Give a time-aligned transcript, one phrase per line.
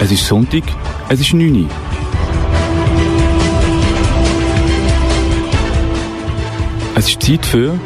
[0.00, 0.62] Es ist Sonntag,
[1.08, 1.68] es ist 9 Uhr.
[6.96, 7.78] Es ist Zeit für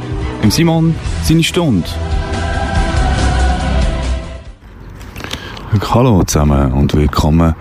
[0.43, 0.95] im Simon
[1.25, 1.87] seine Stunde.
[5.95, 7.55] Hallo zusammen und willkommen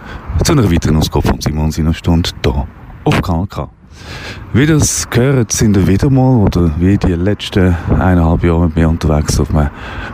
[0.46, 2.68] zu einer weiteren Ausgabe von Simon seiner Stunde hier
[3.04, 3.81] auf KNK.
[4.54, 8.90] Wie das gehört, sind wir wieder mal, oder wie die letzten eineinhalb Jahre mit mir
[8.90, 9.70] unterwegs auf einem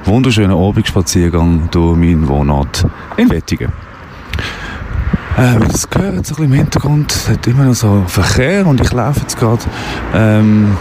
[0.05, 2.85] wunderschönen Abendspaziergang durch meinen Wohnort
[3.17, 3.71] in Wettigen.
[5.37, 8.65] Äh, wie das gehört, so ein bisschen im Hintergrund, es hat immer noch so Verkehr
[8.67, 9.61] und ich laufe jetzt gerade
[10.13, 10.77] ähm,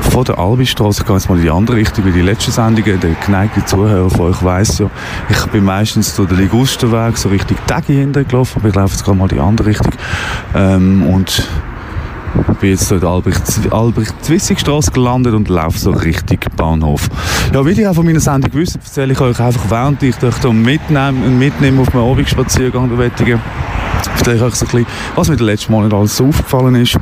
[0.00, 3.00] von der Albistraße, ich gehe jetzt mal in die andere Richtung, wie die letzten Sendungen,
[3.00, 4.90] der geneigte Zuhörer von euch weiss ja,
[5.28, 9.18] ich bin meistens durch den Ligusterweg so Richtung Tagi hintergelaufen, aber ich laufe jetzt gerade
[9.18, 9.92] mal in die andere Richtung
[10.54, 11.48] ähm, und
[12.60, 17.08] bin jetzt in der Albrecht-Zwissig-Straße gelandet und laufe so Richtung Bahnhof.
[17.52, 20.34] Ja, wie ihr auch von meiner Sendung wisst, erzähle ich euch einfach, während ich euch
[20.38, 23.40] da mitnehme, auf meinen Abendspaziergang der Wettigen,
[24.16, 26.96] erzähle ich euch so ein bisschen, was mir den letzten Monat alles so aufgefallen ist.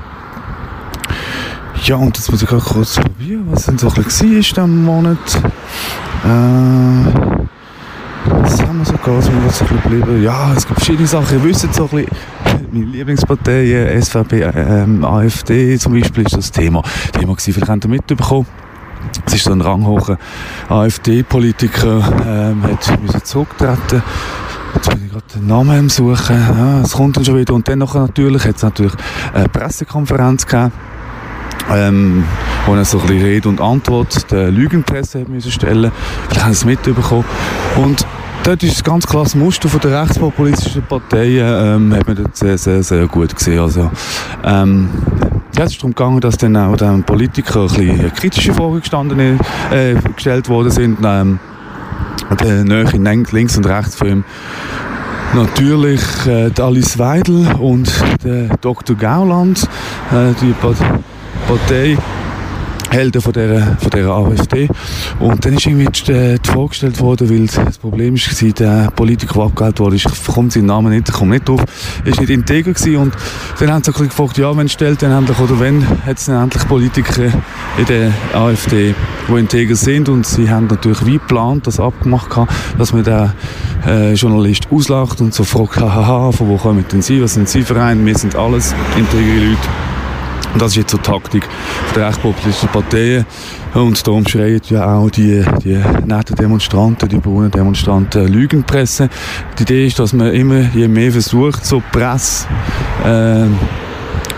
[1.84, 4.42] Ja, und jetzt muss ich auch kurz probieren, was denn so ein bisschen war in
[4.42, 5.18] diesem Monat.
[6.24, 7.41] Äh,
[8.26, 10.22] was haben wir so wir so ein bisschen geblieben?
[10.22, 11.38] Ja, es gibt verschiedene Sachen.
[11.38, 12.08] Ihr wisst so ein bisschen,
[12.72, 16.82] meine Lieblingsparteien, SVP, ähm, AfD zum Beispiel, ist das Thema.
[17.12, 18.46] Thema gewesen, vielleicht habt ihr mitbekommen.
[19.26, 20.18] Es ist so ein ranghoher
[20.68, 24.02] AfD-Politiker, ähm, hat müssen zurücktreten.
[24.74, 26.36] Jetzt bin ich gerade den Namen am Suchen.
[26.36, 27.52] Ja, es kommt dann schon wieder.
[27.52, 28.94] Und dann natürlich, hat es natürlich
[29.34, 30.72] eine Pressekonferenz gegeben.
[31.72, 32.24] Ähm,
[32.66, 35.90] wo er so ein bisschen Rede und Antwort der Lügenpresse hat müssen stellen.
[36.28, 37.24] Vielleicht haben sie es mitbekommen.
[37.76, 38.06] Und
[38.44, 42.82] dort ist ganz klares Muster von der rechtspopulistischen Parteien, ähm, hat man dort sehr, sehr,
[42.82, 43.60] sehr gut gesehen.
[43.60, 43.90] Also,
[44.44, 44.90] ähm,
[45.56, 49.38] ja, es ist darum gegangen, dass dann auch den Politikern ein bisschen kritische Fragen gestanden,
[49.70, 50.98] äh, gestellt worden sind.
[51.04, 51.38] Ähm,
[52.40, 54.24] der Nähe links und rechts von ihm
[55.34, 57.90] natürlich äh, Alice Weidel und
[58.24, 58.96] der Dr.
[58.96, 59.68] Gauland,
[60.10, 60.54] äh, die
[61.46, 61.96] Partei
[62.92, 64.68] Helden von dieser, von dieser AfD.
[65.18, 69.42] Und dann ist irgendwie die, äh, die worden, weil das Problem war, der Politiker, der
[69.44, 71.64] abgewählt wurde, ich komme seinen nicht, ich nicht drauf,
[72.04, 72.96] ist nicht integer gewesen.
[72.96, 73.14] Und
[73.58, 77.32] dann haben sie gefragt, ja, wenn stellt dann endlich, oder wenn, hat es endlich Politiker
[77.78, 78.94] in der AfD,
[79.28, 80.10] die integer sind.
[80.10, 82.28] Und sie haben natürlich wie geplant, das abgemacht,
[82.76, 83.32] dass man den
[83.86, 87.62] äh, Journalist auslacht und so fragt, haha, von wo kommen denn Sie, was sind Sie
[87.62, 88.04] für ein?
[88.04, 89.91] Wir sind alles integere Leute.
[90.52, 91.48] Und das ist jetzt so die Taktik
[91.94, 93.24] der rechtspopulistischen Parteien.
[93.74, 99.08] Und darum schreien ja auch die, die netten Demonstranten, die braunen Demonstranten Lügenpresse.
[99.58, 102.46] Die Idee ist, dass man immer je mehr versucht, so Presse
[103.04, 103.46] äh,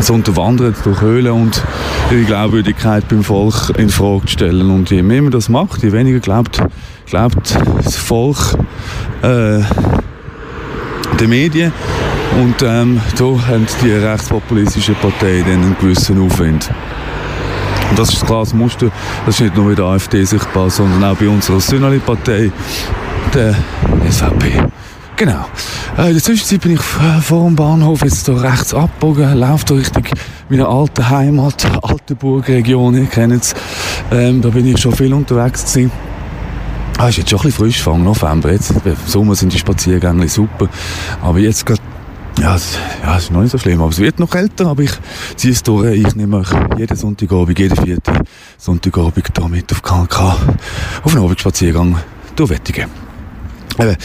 [0.00, 1.62] zu unterwandern durch Höhlen und
[2.10, 4.70] ihre Glaubwürdigkeit beim Volk in Frage zu stellen.
[4.70, 6.62] Und je mehr man das macht, je weniger glaubt,
[7.06, 8.56] glaubt das Volk
[9.22, 9.60] äh,
[11.20, 11.72] den Medien.
[12.40, 16.68] Und ähm, da haben die rechtspopulistischen Parteien dann einen gewissen Aufwind.
[17.90, 18.90] Und das ist ein klares Muster,
[19.24, 22.50] das ist nicht nur bei der AfD sichtbar, sondern auch bei unserer Sünali-Partei,
[23.32, 23.54] der
[24.10, 24.64] SVP.
[25.16, 25.44] Genau.
[25.96, 29.74] Äh, in der Zwischenzeit bin ich vor dem Bahnhof jetzt hier rechts abgebogen, laufe da
[29.74, 30.04] Richtung
[30.48, 33.54] meiner alten Heimat, Altenburg-Region, ihr kennt es.
[34.10, 35.92] Ähm, da bin ich schon viel unterwegs gewesen.
[36.98, 38.52] Ah, ist jetzt schon ein bisschen frisch, Anfang November.
[38.52, 40.68] Jetzt, Im Sommer sind die Spaziergänge super.
[41.22, 41.80] Aber jetzt gerade
[42.44, 44.82] ja, es, ja, es ist noch nicht so schlimm, aber es wird noch älter, aber
[44.82, 44.92] ich
[45.34, 45.96] ziehe es durch.
[45.96, 46.42] Ich nehme
[46.76, 48.18] jeden Sonntagabend, jeden vierten
[48.58, 50.20] Sonntagabend hier mit auf KNK
[51.02, 51.96] auf einen Abendspaziergang
[52.36, 52.90] durch Wettigen.
[53.78, 53.96] Eben,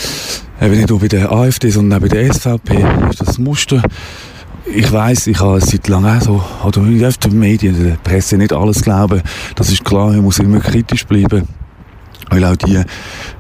[0.62, 3.84] eben nicht nur bei der AfD, sondern auch bei der SVP ist das Muster.
[4.66, 8.38] Ich weiß, ich habe seit langem auch so, oder ich darf den Medien, der Presse
[8.38, 9.22] nicht alles glauben.
[9.56, 11.46] Das ist klar, ich muss immer kritisch bleiben.
[12.30, 12.84] Weil auch die äh,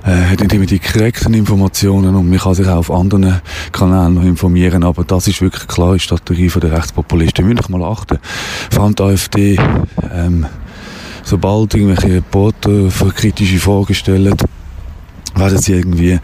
[0.03, 3.41] hat nicht immer die korrekten Informationen und man kann sich auch auf anderen
[3.71, 4.83] Kanälen noch informieren.
[4.83, 7.47] Aber das ist wirklich klar die Strategie der Rechtspopulisten.
[7.47, 8.17] Wir müssen mal achten.
[8.77, 9.59] Allem die AfD,
[10.13, 10.45] ähm,
[11.23, 14.35] sobald irgendwelche Reporter für kritische Fragen stellen,
[15.39, 16.19] werden sie irgendwie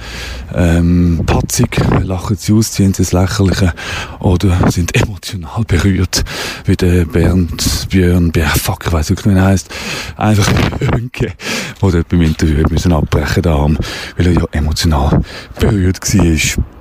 [0.53, 3.73] ähm, patzig, lachen sie aus, ziehen sie das Lächerliche?
[4.19, 6.23] Oder sind emotional berührt,
[6.65, 9.69] wie der Bernd Björn, Björn fuck, ich weiss nicht, wie er heisst,
[10.17, 11.33] einfach Björnke,
[11.81, 13.77] der dort beim Interview müssen abbrechen den Arm,
[14.17, 15.21] weil er ja emotional
[15.59, 16.74] berührt war.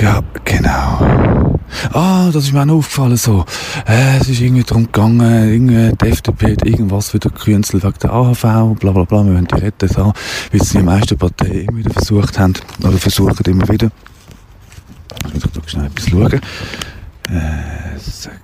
[0.00, 0.98] Ja, genau.
[1.92, 3.44] Ah, das ist mir auch noch aufgefallen, so.
[3.86, 8.12] Äh, es ist irgendwie darum gegangen, irgendwie die FDP hat irgendwas wieder gekünstelt wegen der
[8.12, 8.40] AHV,
[8.78, 10.12] bla, bla, bla, wir wollen die retten, so.
[10.50, 13.90] Wie es die meisten Parteien immer wieder versucht haben, oder versuchen immer wieder.
[15.26, 16.40] Ich muss doch schnell etwas schauen.
[17.28, 18.38] Äh.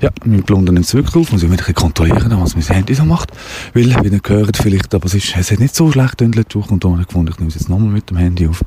[0.00, 3.32] Ja, Blunder nimmt es wirklich auf, muss ich wieder kontrollieren, was mein Handy so macht.
[3.74, 6.70] Weil, wie ihr gehört, vielleicht, aber es, ist, es hat nicht so schlecht dündelt durch
[6.70, 8.64] und da habe ich gefunden, ich nehme es jetzt nochmal mit dem Handy auf.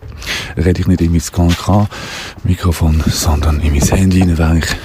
[0.58, 4.76] Rede ich nicht in mein Kanal-Mikrofon, sondern in mein Handy rein, während, ich,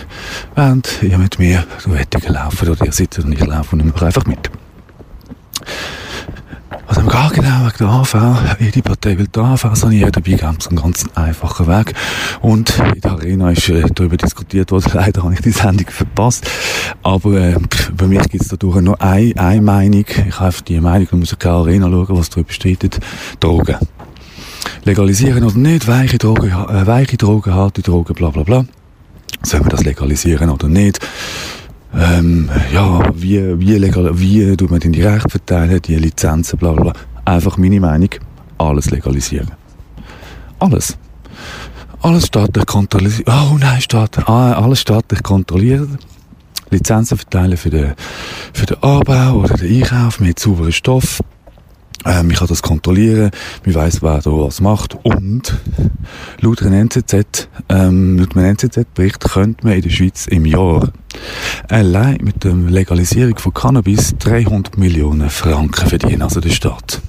[0.54, 4.02] während ihr mit mir durch Wettigen laufen oder ihr sitzt und ich laufe und nehme
[4.02, 4.50] einfach mit.
[6.86, 8.16] Was haben wir gar genau wegen der AV?
[8.60, 11.94] Jede Partei will die AV sanieren, dabei gibt es einen ganz einfachen Weg.
[12.40, 16.48] Und in der Arena ist äh, darüber diskutiert worden, leider habe ich die Sendung verpasst.
[17.02, 17.56] Aber äh,
[17.96, 20.04] bei mir gibt es dadurch nur eine, eine Meinung.
[20.28, 23.00] Ich habe die Meinung, man muss keine Arena schauen, was darüber streitet.
[23.40, 23.76] Drogen.
[24.84, 28.64] Legalisieren oder nicht, weiche Drogen, äh, weiche Drogen, harte Drogen, bla bla bla.
[29.42, 31.00] Sollen wir das legalisieren oder nicht?
[31.96, 36.72] Ähm, ja, wie, wie, legal, wie tut man denn die Rechte verteilen, die Lizenzen, bla
[36.72, 36.92] bla bla.
[37.24, 38.10] Einfach meine Meinung,
[38.58, 39.50] alles legalisieren.
[40.58, 40.96] Alles.
[42.02, 43.24] Alles staatlich kontrollieren.
[43.26, 44.26] Oh nein, staatlich.
[44.28, 45.98] Ah, alles staatlich kontrollieren.
[46.70, 47.94] Lizenzen verteilen für den,
[48.52, 51.20] für den Anbau oder den Einkauf mit sauberen Stoff.
[52.06, 53.30] Ähm, ich kann das kontrollieren,
[53.64, 54.96] ich weiss, wer da was macht.
[55.02, 55.56] Und
[56.40, 60.92] laut einem NZZ, ähm, laut einem NZZ-Bericht könnte man in der Schweiz im Jahr
[61.68, 67.00] allein mit der Legalisierung von Cannabis 300 Millionen Franken verdienen, also der Staat.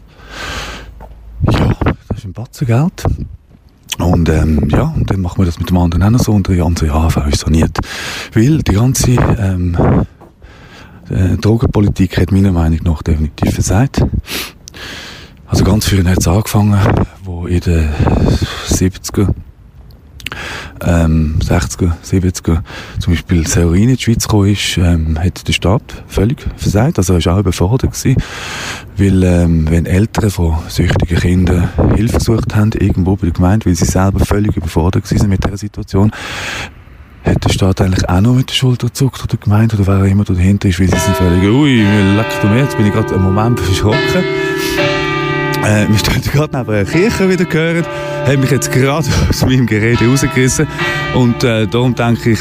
[1.44, 1.75] Ja,
[2.09, 3.03] das ist ein Batzen Geld.
[3.99, 6.47] Und ähm, ja, und dann machen wir das mit dem anderen auch noch so und
[6.49, 7.79] unsere AV ist saniert.
[8.33, 9.77] Weil die ganze ähm,
[11.09, 14.03] äh, Drogenpolitik hat meiner Meinung nach definitiv versagt.
[15.47, 16.77] Also ganz früh hat es angefangen,
[17.24, 17.89] wo in den
[18.68, 19.33] 70er,
[20.81, 22.63] ähm, 60er, 70er
[23.00, 26.97] zum Beispiel Heroin in die Schweiz gekommen ist, ähm, hat der Staat völlig versagt.
[26.97, 28.21] Also er war auch überfordert gewesen,
[28.97, 33.75] weil ähm, wenn Eltern von süchtigen Kindern Hilfe gesucht haben, irgendwo bei der Gemeinde, weil
[33.75, 36.12] sie selber völlig überfordert waren mit dieser Situation,
[37.24, 40.24] hat der Staat eigentlich auch noch mit der Schulter gezuckt oder gemeint oder wer immer
[40.24, 41.81] dahinter ist, weil sie sind völlig, ui,
[42.16, 44.24] leck du mir, jetzt bin ich gerade einen Moment verschrocken.
[45.64, 47.88] Äh, wir stehen gerade neben einer Kirche wieder gehört,
[48.25, 50.68] haben mich jetzt gerade aus meinem Gerede rausgerissen
[51.16, 52.40] und äh, darum denke ich,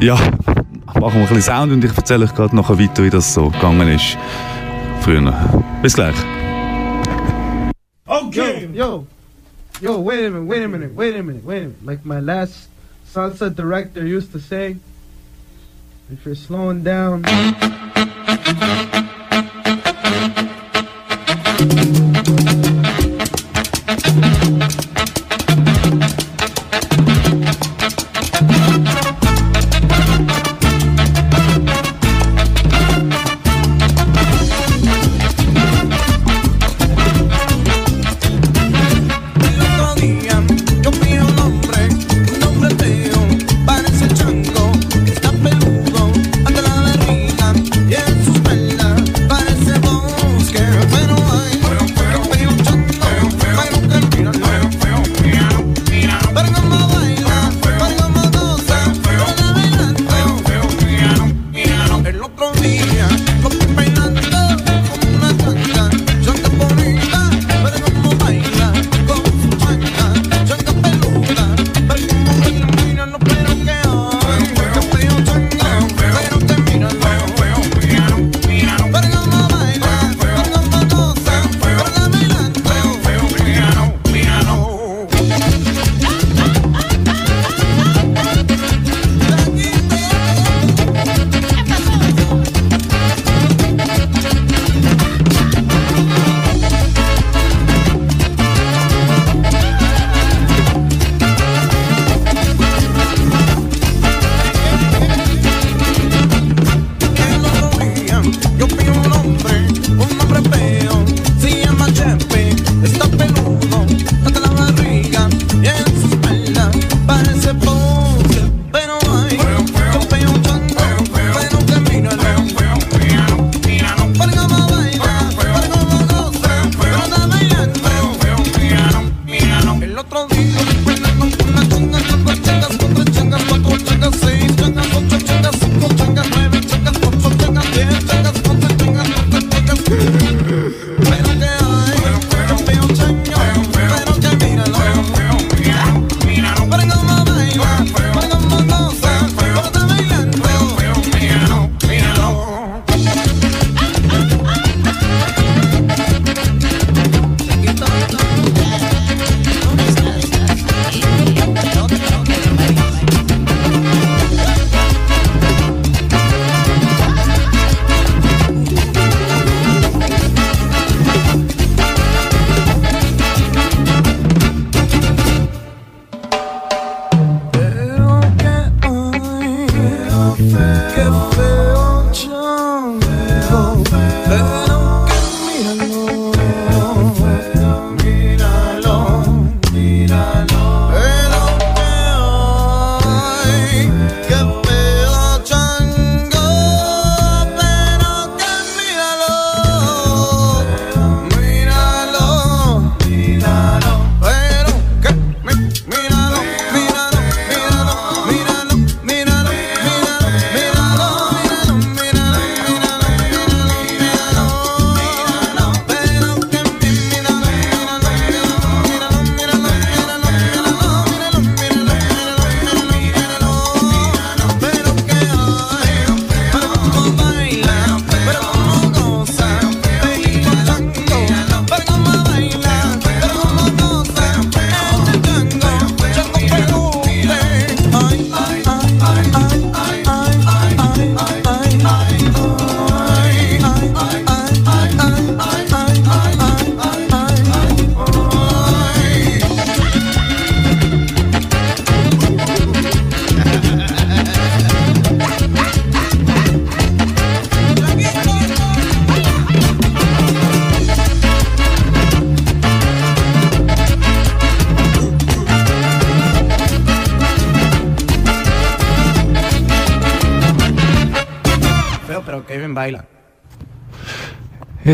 [0.00, 3.32] ja, machen wir ein bisschen Sound und ich erzähle euch gerade nachher weiter, wie das
[3.34, 4.16] so gegangen ist
[5.00, 5.32] früher.
[5.82, 6.14] Bis gleich.
[8.06, 8.68] Okay.
[8.72, 9.06] Yo,
[9.80, 11.86] yo, yo, wait a minute, wait a minute, wait a minute, wait a minute.
[11.86, 12.68] Like my last
[13.12, 14.76] salsa director used to say,
[16.12, 17.24] if you're slowing down.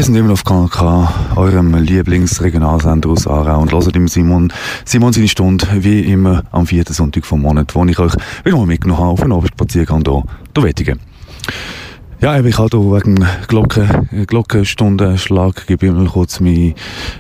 [0.07, 4.53] Sind immer auf Kanal K, eurem Lieblingsregionalsender aus Aarau und hört immer Simon,
[4.85, 8.13] Simon seine Stunde, wie immer am vierten Sonntag vom Monat, wo ich euch
[8.45, 10.23] wieder mitgenommen habe auf einen Abendspaziergang hier,
[10.55, 11.01] der Wettigen.
[12.21, 16.75] Ja, ich habe hier wegen Glocken, Glockenstundenschlag gebe ich mal kurz mein,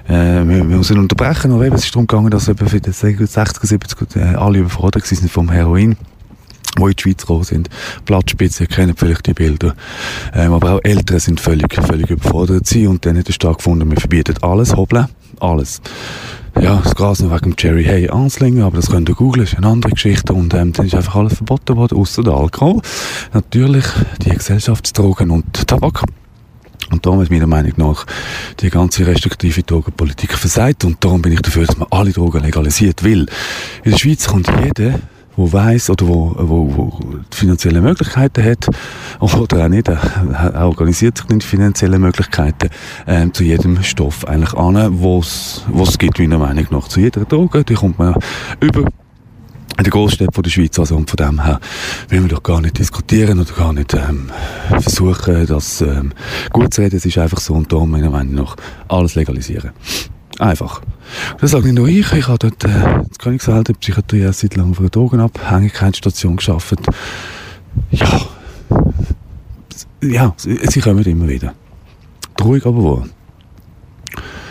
[0.06, 2.90] äh, wir, wir müssen unterbrechen, aber eben, es ist darum gegangen, dass eben für die
[2.90, 5.96] 60er, 70er äh, alle überfordert sind vom Heroin
[6.76, 7.70] die in die Schweiz gekommen sind.
[8.04, 9.74] Platzspitze kennen vielleicht die Bilder.
[10.34, 13.90] Ähm, aber auch Eltern sind völlig, völlig überfordert sie und dann hat er stark gefunden,
[13.90, 15.08] wir verbieten alles, hoppla,
[15.40, 15.80] alles.
[16.60, 19.66] Ja, das Gras noch wegen Jerry Hay Anslingen, aber das könnt ihr googeln, ist eine
[19.66, 22.80] andere Geschichte und ähm, dann ist einfach alles verboten worden, außer der Alkohol.
[23.34, 23.84] Natürlich
[24.24, 26.02] die Gesellschaftsdrogen und Tabak.
[26.90, 28.06] Und darum ist meiner Meinung nach
[28.60, 33.02] die ganze restriktive Drogenpolitik versagt und darum bin ich dafür, dass man alle Drogen legalisiert
[33.02, 33.26] will.
[33.84, 35.00] In der Schweiz kommt jeder
[35.36, 37.00] wo weiß oder wo, wo, wo
[37.30, 38.68] finanzielle Möglichkeiten hat
[39.20, 42.70] oder auch nicht, er organisiert sich nicht finanzielle Möglichkeiten
[43.06, 46.88] ähm, zu jedem Stoff eigentlich an, was es gibt, meiner Meinung nach.
[46.88, 48.14] Zu jeder Droge, die kommt man
[48.60, 48.84] über
[49.78, 50.78] in der Großstadt der Schweiz.
[50.78, 51.60] Also, und von dem her
[52.08, 54.30] will man doch gar nicht diskutieren oder gar nicht ähm,
[54.80, 56.12] versuchen, das ähm,
[56.50, 56.96] gut zu reden.
[56.96, 58.56] Es ist einfach so und darum, meiner Meinung nach,
[58.88, 59.72] alles legalisieren.
[60.38, 60.82] Einfach.
[61.40, 62.12] Das sage nicht nur ich.
[62.12, 66.76] Ich habe dort äh, in Königswald in Psychiatrie seit langem auf einer Drogenabhängigkeitsstation geschafft.
[67.90, 68.20] Ja.
[70.02, 71.54] Ja, sie, sie kommen immer wieder.
[72.40, 73.10] Ruhig, aber wohl.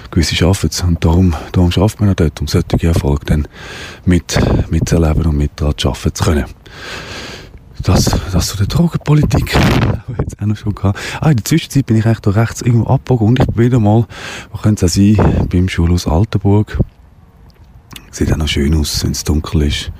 [0.10, 0.82] Gewisse schaffen es.
[0.82, 3.48] Und darum, darum schafft man auch dort, um solche Erfolge dann
[4.06, 4.40] mit,
[4.70, 6.46] mitzuerleben und mit daran zu arbeiten zu können
[7.86, 9.56] das, das zu der Drogenpolitik,
[10.20, 11.00] jetzt auch noch schon gehabt.
[11.22, 13.80] Ah, in der Zwischenzeit bin ich echt da rechts irgendwo abgebogen und ich bin wieder
[13.80, 14.06] mal,
[14.52, 16.78] wo könnte es auch sein, beim Schulhaus Altenburg.
[18.12, 19.92] Sieht auch noch schön aus, wenn es dunkel ist.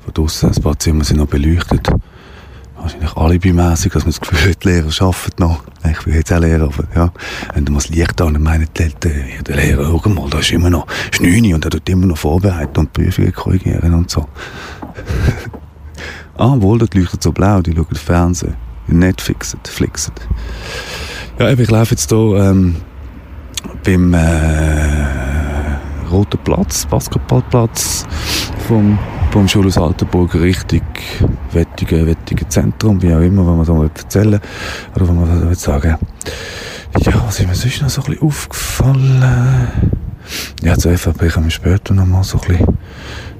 [0.00, 1.88] Von draussen, ein paar Zimmer sind noch beleuchtet.
[2.76, 5.62] Wahrscheinlich alibimässig, dass man das Gefühl hat, die Lehrer arbeiten noch.
[5.88, 7.12] Ich will jetzt auch Lehrer, aber ja.
[7.54, 8.88] Wenn man das Licht an und meinen ja,
[9.42, 12.80] der Lehrer, schau mal, da ist immer noch Schnüni und er tut immer noch vorbereiten
[12.80, 14.26] und Prüfungen korrigieren und so.
[16.36, 18.56] Ah, wohl, das leuchtet so blau, die schauen Fernsehen.
[18.86, 20.14] Netflixen, flixen.
[21.38, 22.76] Ja, ich laufe jetzt hier ähm,
[23.84, 25.76] beim äh,
[26.10, 28.06] Roten Platz, Basketballplatz
[28.66, 28.98] vom,
[29.30, 30.82] vom Schulhaus Altenburg Richtung
[31.52, 34.40] Wettigen, Wettigen Zentrum, wie auch immer, wenn man so mal erzählen
[34.94, 35.96] oder wenn man das sagen
[36.98, 39.68] Ja, was ist mir sonst noch so ein bisschen aufgefallen?
[40.62, 42.78] Ja, zur FVP kommen wir später noch mal so ein bisschen.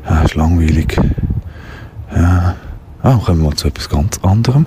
[0.09, 0.97] Ja, ist langweilig.
[2.15, 2.57] Ja.
[3.05, 4.65] Ah, kommen wir zu etwas ganz anderem.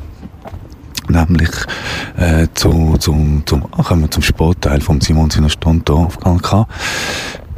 [1.07, 1.51] Nämlich
[2.17, 6.19] äh, zu, zum, zum, ah, kommen wir zum Sportteil von Simon seiner Stunde hier auf
[6.19, 6.67] Kanal K.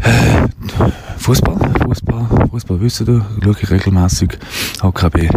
[0.03, 0.47] Äh,
[1.17, 4.37] Fußball, Fußball, Fußball wissen du, schaue ich regelmäßig.
[4.83, 5.29] HKB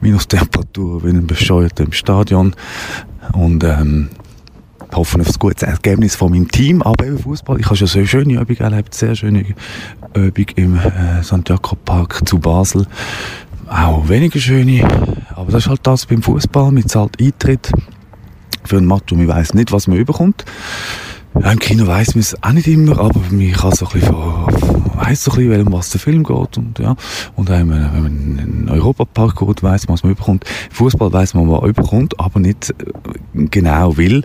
[0.00, 2.56] Minustemperatur wie ein Bescheuerter im Stadion.
[3.34, 4.08] Und ähm,
[4.92, 6.82] hoffe auf ein gutes Ergebnis von meinem Team.
[6.82, 9.44] Aber eben Fußball, ich habe schon so schöne Übung erlebt, sehr schöne
[10.14, 11.48] Übung im äh, St.
[11.48, 12.84] Jakob Park zu Basel
[13.68, 14.86] auch weniger schöne.
[15.34, 16.72] Aber das ist halt das beim Fußball.
[16.72, 17.70] Man zahlt Eintritt
[18.64, 20.44] für ein Match und man weiss nicht, was man überkommt.
[21.40, 24.14] Ja, Im Kino weiss man es auch nicht immer, aber man kann so ein bisschen,
[24.14, 26.96] weiss so ein bisschen, um was der Film geht und ja.
[27.36, 30.44] Und wenn wenn man in einen Europapark geht, weiss man, was man überkommt.
[30.70, 32.74] Fußball weiss man, was man überkommt, aber nicht
[33.34, 34.24] genau will.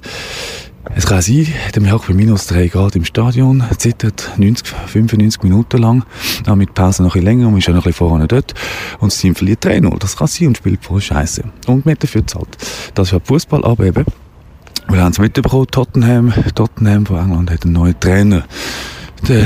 [0.95, 5.77] Es kann sein, der hockt bei minus 3 Grad im Stadion, zittert 90, 95 Minuten
[5.77, 6.05] lang,
[6.43, 8.53] dann mit Pause noch ein länger und ist ja noch ein bisschen vorne dort
[8.99, 9.97] und das Team verliert 3-0.
[9.99, 11.43] Das kann sein und spielt voll Scheiße.
[11.67, 12.57] Und man dafür zahlt.
[12.93, 14.05] Das ist ja Fußball, aber eben,
[14.89, 18.43] wir haben es mitbekommen, Tottenham, Tottenham von England hat einen neuen Trainer.
[19.27, 19.45] Der,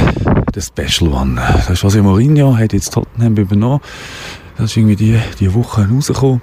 [0.55, 1.35] der Special One.
[1.35, 3.79] Das ist José Mourinho, hat jetzt Tottenham übernommen.
[4.57, 6.41] Das ist irgendwie die, die Woche rausgekommen.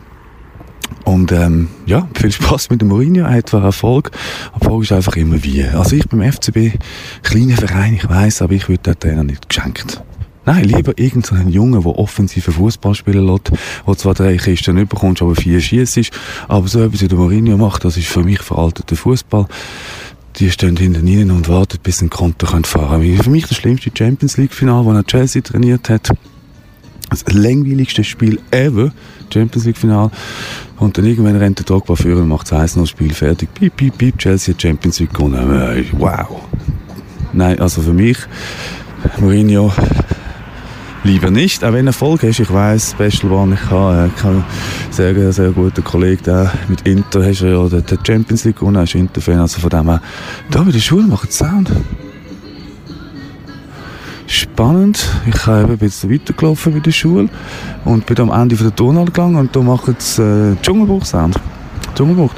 [1.05, 3.25] Und ähm, ja, viel Spaß mit dem Mourinho.
[3.25, 4.11] Er hat zwar Erfolg,
[4.59, 5.65] Erfolg ist einfach immer wie.
[5.65, 6.79] Also ich beim FCB,
[7.23, 10.03] kleiner Verein, ich weiß, aber ich würde den Trainer nicht geschenkt.
[10.47, 13.51] Nein, lieber irgendeinen Jungen, der offensive Fußball spielen lässt,
[13.87, 16.11] der zwar drei Kisten überkommt, aber vier schießt,
[16.49, 19.47] aber so etwas wie der Mourinho macht, das ist für mich veralteter Fußball.
[20.37, 23.23] Die stehen hinten rein und warten, bis ein Konto fahren können.
[23.23, 26.11] Für mich das schlimmste Champions League-Final, das er Chelsea trainiert hat
[27.15, 28.93] das langweiligste Spiel ever,
[29.33, 30.11] Champions League Final.
[30.79, 33.53] Und dann irgendwann rennt der Drogba führen und macht das 1 Spiel fertig.
[33.55, 35.87] Piep, piep, piep, Chelsea Champions League gewonnen.
[35.93, 36.43] Wow.
[37.33, 38.19] Nein, also für mich,
[39.19, 39.73] Mourinho,
[41.05, 42.41] lieber nicht, auch wenn er Erfolg ist.
[42.41, 44.45] Ich weiß, Special One, ich habe äh, einen
[44.91, 48.95] sehr, sehr guten Kollegen, der mit Inter hast du ja den Champions League gewonnen, ist
[48.95, 50.01] Inter-Fan, also von dem her,
[50.51, 51.71] da bei der Schule macht Sound
[54.35, 55.09] spannend.
[55.27, 57.29] Ich habe ein bisschen weitergelaufen bei der Schule
[57.85, 61.41] und bin am Ende von der Turnhalle gegangen und da machen sie äh, Dschungelbuch-Sound.
[61.95, 62.33] Dschungelbuch.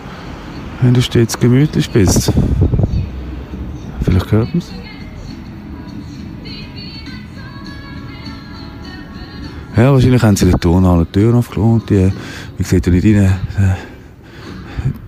[0.83, 2.33] wenn du stets gemütlich bist.
[4.03, 4.73] Vielleicht hört man es.
[9.77, 11.83] Ja, wahrscheinlich haben sie den Ton alle Türen aufgelassen.
[11.89, 12.13] Die,
[12.57, 13.25] wie gesagt, nicht rein.
[13.59, 13.75] Äh,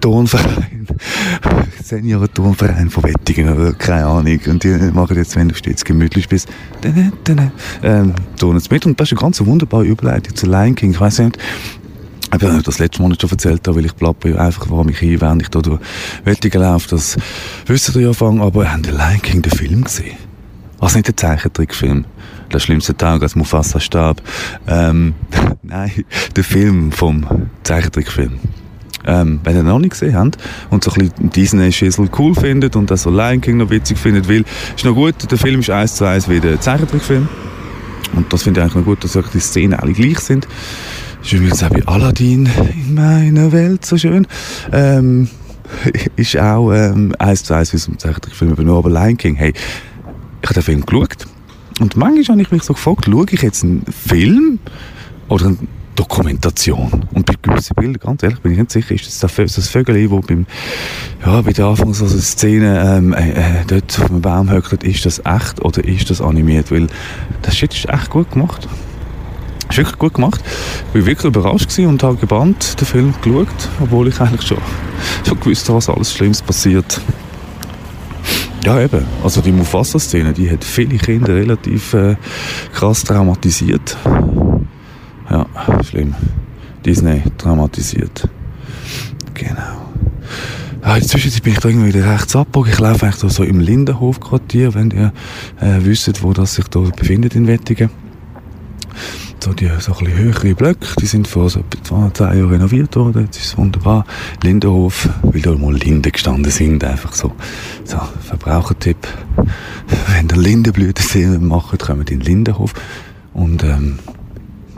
[0.00, 0.77] Tonverein.
[1.82, 4.40] Senioren-Turnverein von Wettingen oder keine Ahnung.
[4.46, 6.48] Und die machen jetzt, wenn du stets gemütlich bist,
[6.84, 8.86] ähm, turnen mit.
[8.86, 10.92] Und das ist eine ganz wunderbare Überleitung zu Lion King.
[10.92, 11.38] Ich weiss nicht,
[12.36, 15.42] ich habe das letzte Monat schon erzählt, weil ich plappe einfach vor mich hin, während
[15.42, 15.80] ich da durch
[16.24, 16.88] Wettingen laufe.
[16.88, 17.16] Das
[17.66, 20.16] wissen ihr ja von, aber haben den Lion King den Film gesehen?
[20.78, 22.04] Was nicht der Zeichentrickfilm?
[22.52, 24.22] Der schlimmste Tag, als Mufasa starb.
[24.66, 25.14] Ähm,
[25.62, 26.04] nein,
[26.36, 28.38] der Film vom Zeichentrickfilm
[29.06, 30.38] ähm, wenn ihr noch nicht gesehen habt
[30.70, 34.28] und so ein bisschen Disney-Schissel cool findet und das so Lion King noch witzig findet,
[34.28, 34.44] weil
[34.76, 37.28] ist noch gut, der Film ist eins zu eins wie der Zeichentrickfilm
[38.14, 40.46] und das finde ich eigentlich noch gut, dass die Szenen alle gleich sind.
[41.22, 44.26] Ist übrigens auch bei Aladdin in meiner Welt so schön.
[44.72, 45.28] Ähm,
[46.16, 49.34] ist auch ähm, eins zu eins wie so ein Zeichentrickfilm, nur aber Lion King.
[49.34, 51.26] Hey, ich habe den Film geschaut
[51.80, 54.58] und manchmal habe ich mich so gefragt, schaue ich jetzt einen Film
[55.28, 57.06] oder einen Dokumentation.
[57.12, 60.20] Und bei gewissen Bildern, ganz ehrlich, bin ich nicht sicher, ist das das Vögel, wo
[60.20, 60.46] beim,
[61.26, 65.20] ja, bei der Anfangs also ähm, äh, äh, dort auf dem Baum höckelt, ist das
[65.24, 66.70] echt oder ist das animiert?
[66.70, 66.86] Weil
[67.42, 68.68] das Shit ist echt gut gemacht.
[69.68, 70.40] Ist wirklich gut gemacht.
[70.94, 73.48] Ich war wirklich überrascht und habe gebannt den Film geschaut,
[73.80, 74.58] obwohl ich eigentlich schon,
[75.26, 77.00] schon gewusst habe, was alles Schlimmes passiert.
[78.64, 79.04] Ja, eben.
[79.24, 82.14] Also die Mufasa-Szene, die hat viele Kinder relativ äh,
[82.72, 83.96] krass traumatisiert.
[85.30, 85.46] Ja,
[85.82, 86.14] schlimm.
[86.84, 88.28] Disney dramatisiert.
[89.34, 89.88] Genau.
[90.82, 92.72] Ah, inzwischen bin ich da irgendwie wieder rechts abgebogen.
[92.72, 95.12] Ich laufe eigentlich so im Lindenhof-Quartier, wenn ihr
[95.60, 97.90] äh, wisst, wo das sich da befindet in Wettigen.
[99.40, 102.96] So die so ein bisschen höhere Blöcke, die sind vor so etwa 10 Jahren renoviert
[102.96, 103.24] worden.
[103.24, 104.04] Jetzt ist es wunderbar.
[104.42, 107.32] Lindenhof, weil da mal Linden gestanden sind, einfach so.
[107.84, 109.06] So, Verbrauchertipp.
[110.08, 112.72] Wenn ihr Lindenblüten macht, kommt in den Lindenhof.
[113.32, 113.98] Und, ähm,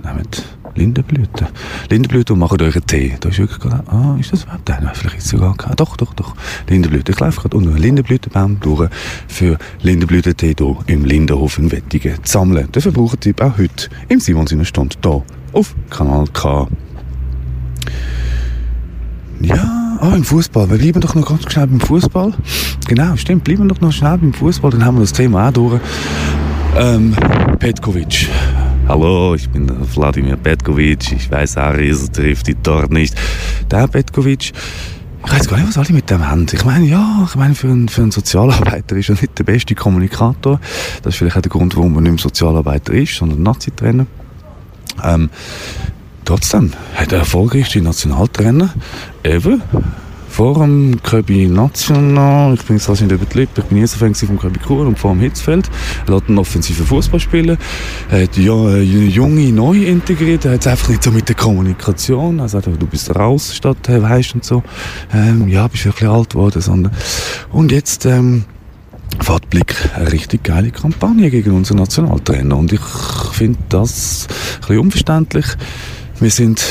[0.02, 1.48] nehmt Lindenblüten.
[1.90, 3.14] Lindenblüten und macht euch einen Tee.
[3.20, 4.94] Da ist wirklich gerade, ah, ist das überhaupt einer?
[4.94, 6.34] Vielleicht ist es sogar kein, doch, doch, doch.
[6.68, 7.14] Lindenblüten.
[7.14, 8.88] Ich laufe gerade unter einen Lindenblütenbaum durch
[9.28, 12.68] für Lindenblütentee hier im Lindenhof in Wettigen zu sammeln.
[12.72, 16.68] Der Verbrauchertipp auch heute im Simonsiner Stund hier auf Kanal K.
[19.40, 20.70] Ja, ah, im Fußball.
[20.70, 22.34] Wir bleiben doch noch ganz schnell beim Fußball.
[22.86, 23.44] Genau, stimmt.
[23.44, 24.70] Bleiben doch noch schnell beim Fußball.
[24.70, 25.80] Dann haben wir das Thema auch durch.
[26.76, 27.16] Ähm,
[27.58, 28.28] Petkovic.
[28.90, 31.12] Hallo, ich bin Wladimir Petkovic.
[31.12, 33.14] Ich weiß, Aris trifft die Tor nicht.
[33.70, 34.50] Der Petkovic,
[35.24, 36.44] ich weiß gar nicht, was alle mit dem haben.
[36.52, 39.76] Ich meine, ja, ich meine, für einen, für einen Sozialarbeiter ist er nicht der beste
[39.76, 40.58] Kommunikator.
[41.04, 44.06] Das ist vielleicht auch der Grund, warum er nicht mehr Sozialarbeiter ist, sondern Nazi-Trainer.
[45.04, 45.30] Ähm,
[46.24, 48.74] trotzdem hat er erfolgreichste Nationaltrainer
[49.22, 49.60] ever
[50.30, 53.98] vor dem Köbi National, ich bin jetzt also nicht über die Lippe, ich bin so
[53.98, 55.68] Fan vom Köbi Kur und vor dem Hitzfeld.
[56.06, 57.58] Er hat einen offensiven Fußball spielen,
[58.10, 62.46] er hat ja, junge neu integriert, er hat es einfach nicht so mit der Kommunikation,
[62.48, 64.62] sagt, du bist raus statt äh, weißt und so,
[65.12, 66.92] ähm, ja, bist wirklich alt geworden, sondern,
[67.50, 68.44] und jetzt, ähm,
[69.20, 72.56] fährt Blick eine richtig geile Kampagne gegen unseren Nationaltrainer.
[72.56, 72.80] Und ich
[73.32, 75.46] finde das ein bisschen unverständlich.
[76.20, 76.64] Wir sind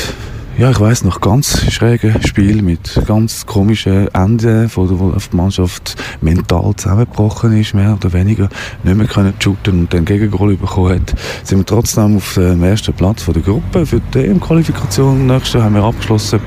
[0.60, 6.76] ja, ich weiß noch, ganz schräge Spiel mit ganz komischen Enden, wo die Mannschaft mental
[6.76, 8.50] zusammengebrochen ist, mehr oder weniger,
[8.82, 12.92] nicht mehr können shooten und dann Gegengol bekommen hat, sind wir trotzdem auf dem ersten
[12.92, 15.26] Platz der Gruppe für die EM-Qualifikation.
[15.26, 16.40] Nächstes haben wir abgeschlossen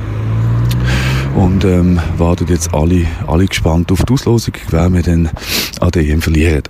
[1.35, 5.31] und ähm, warten jetzt alle, alle gespannt auf die Auslosung, wer wir dann
[5.79, 6.61] an der EM verlieren.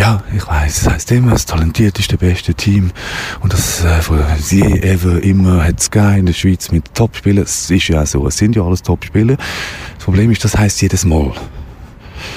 [0.00, 2.90] Ja, ich weiß, es heisst immer, das talentierteste, beste Team.
[3.40, 4.00] Und das äh,
[4.38, 7.44] sie ever immer hat es in der Schweiz mit Topspielern.
[7.44, 9.36] Es ist ja auch so, es sind ja alles Topspieler.
[9.36, 11.34] Das Problem ist, das heisst jedes Mal.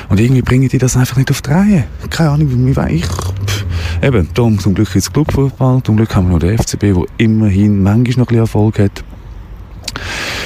[0.09, 1.83] Und irgendwie bringen die das einfach nicht auf die Reihe.
[2.09, 3.05] Keine Ahnung, wie weiß ich.
[3.05, 3.65] Pff.
[4.01, 5.83] Eben, darum zum Glück ist Clubfußball.
[5.83, 9.05] Zum Glück haben wir noch den FCB, der immerhin manchmal noch ein bisschen Erfolg hat.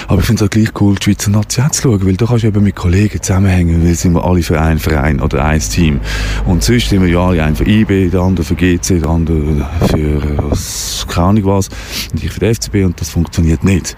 [0.07, 2.43] Aber ich finde es auch gleich cool, die Schweizer Nazi zu schauen, weil da kannst
[2.43, 5.99] du eben mit Kollegen zusammenhängen, weil sind wir alle für einen Verein oder ein Team.
[6.45, 9.67] Und sonst sind wir ja alle, ein für IB, der andere für GC, der andere
[9.87, 11.69] für, was, keine Ahnung was,
[12.13, 13.95] und ich für den FCB und das funktioniert nicht.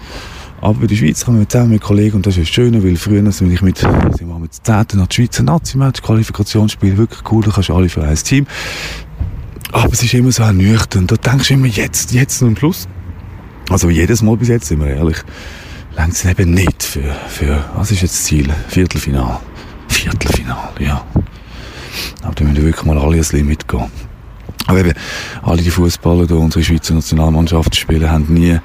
[0.60, 3.30] Aber bei der Schweiz kann man zusammen mit Kollegen, und das ist schön, weil früher
[3.32, 4.86] sind wir mit, sind wir mit 10.
[4.94, 8.46] nach Schweizer Nazi-Match, Qualifikationsspiel, wirklich cool, da kannst du alle für ein Team.
[9.72, 12.88] Aber es ist immer so ernüchternd, da denkst du immer jetzt, jetzt und am Schluss.
[13.70, 15.24] Also jedes Mal bis jetzt, sind wir ehrlich
[15.96, 18.48] längt es eben nicht für, für, was ist jetzt das Ziel?
[18.68, 19.40] Viertelfinal.
[19.88, 21.04] Viertelfinal, ja.
[22.22, 23.90] Aber da müssen wir wirklich mal alle ein Limit gehen.
[24.66, 24.92] Aber eben,
[25.42, 28.58] alle die Fußballer, die unsere Schweizer Nationalmannschaft spielen, haben nie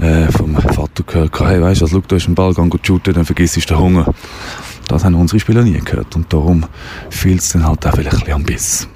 [0.00, 3.14] äh, vom Vater gehört, hey, weißt du, also, schau, du hast einen Ball, geh shooten,
[3.14, 4.14] dann vergisst du den Hunger.
[4.88, 6.64] Das haben unsere Spieler nie gehört und darum
[7.10, 8.88] fehlt es dann halt auch vielleicht ein bisschen am Biss.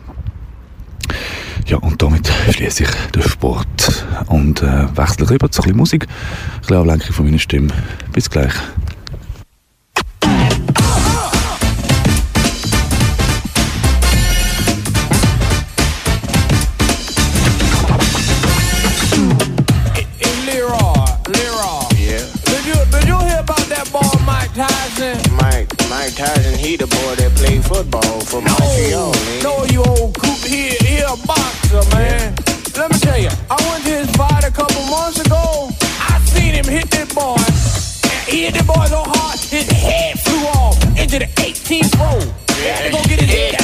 [1.66, 6.06] Ja, und damit schließe ich den Sport und äh, wechsle rüber zu ein bisschen Musik,
[6.08, 7.72] ein bisschen Ablenkung von meiner Stimme.
[8.12, 8.54] Bis gleich.
[26.00, 29.12] Mike Tyson, he the boy that played football for no, Montreal.
[29.42, 32.34] No, you old coop, he, he a boxer, man.
[32.76, 35.70] Let me tell you, I went to his fight a couple months ago.
[35.80, 37.38] I seen him hit that boy.
[38.26, 42.18] He hit that boy so hard, his head flew off into the 18th row.
[42.62, 43.59] Yeah, had to go get his head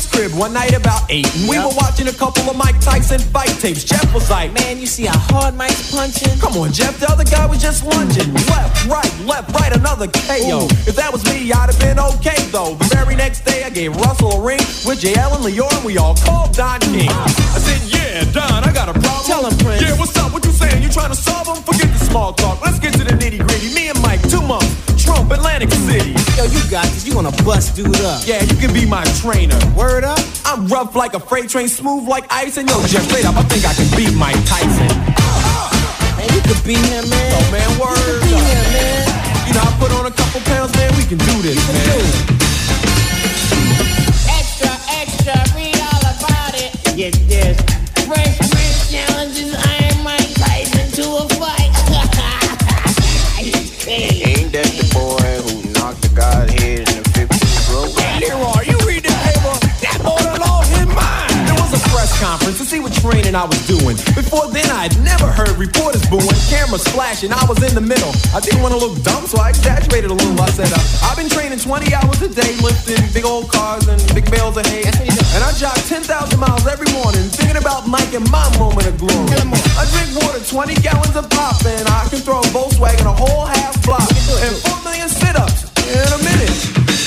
[0.00, 3.18] Jeff's crib one night about 8, and we were watching a couple of Mike Tyson
[3.18, 3.84] fight tapes.
[3.84, 6.38] Jeff was like, Man, you see how hard Mike's punching?
[6.40, 8.32] Come on, Jeff, the other guy was just lunging.
[8.48, 10.64] Left, right, left, right, another KO.
[10.64, 10.72] Ooh.
[10.88, 12.80] If that was me, I'd have been okay, though.
[12.80, 15.98] The very next day, I gave Russell a ring with JL and Leor, and we
[15.98, 17.10] all called Don King.
[17.10, 19.26] I said, Yeah, Don, I got a problem.
[19.28, 19.82] Tell him, Prince.
[19.82, 20.32] Yeah, what's up?
[20.32, 20.82] What you saying?
[20.82, 21.60] You trying to solve them?
[21.60, 22.64] Forget the small talk.
[22.64, 23.74] Let's get to the nitty gritty.
[23.74, 24.72] Me and Mike, two months.
[24.96, 26.19] Trump, Atlantic City.
[26.40, 27.04] Yo, you got this.
[27.06, 28.24] You wanna bust dude up.
[28.24, 29.58] Yeah, you can be my trainer.
[29.76, 30.18] Word up.
[30.46, 33.42] I'm rough like a freight train, smooth like ice, and yo, just straight up, I
[33.42, 34.88] think I can beat Mike Tyson.
[36.16, 37.32] Man, you could beat him, man.
[37.36, 39.04] Oh, man, word you beat him, man.
[39.48, 41.84] You know, I put on a couple pounds, man, we can do this, you man.
[41.84, 42.16] Do it.
[44.32, 46.72] Extra, extra, read all about it.
[46.96, 47.60] Yes, yes.
[48.08, 49.52] Fresh Prince challenges
[56.10, 57.86] who knocked the guy's head in the 15th row?
[58.02, 59.54] Hey, Leroy, you read the paper?
[59.82, 61.30] That boy lost his mind.
[61.46, 63.96] There was a press conference to see what training I was doing.
[64.14, 67.32] Before then, I had never heard reporters booing, cameras flashing.
[67.32, 68.12] I was in the middle.
[68.34, 70.38] I didn't want to look dumb, so I exaggerated a little.
[70.40, 74.00] I said, uh, I've been training 20 hours a day, lifting big old cars and
[74.14, 74.84] big bales of hay.
[74.86, 76.06] And I jog 10,000
[76.38, 79.30] miles every morning, thinking about Mike and my moment of glory.
[79.78, 83.46] I drink water 20 gallons of pop, and I can throw a Volkswagen a whole
[83.46, 84.08] half block.
[84.42, 86.54] And 4 million sit-ups in a minute.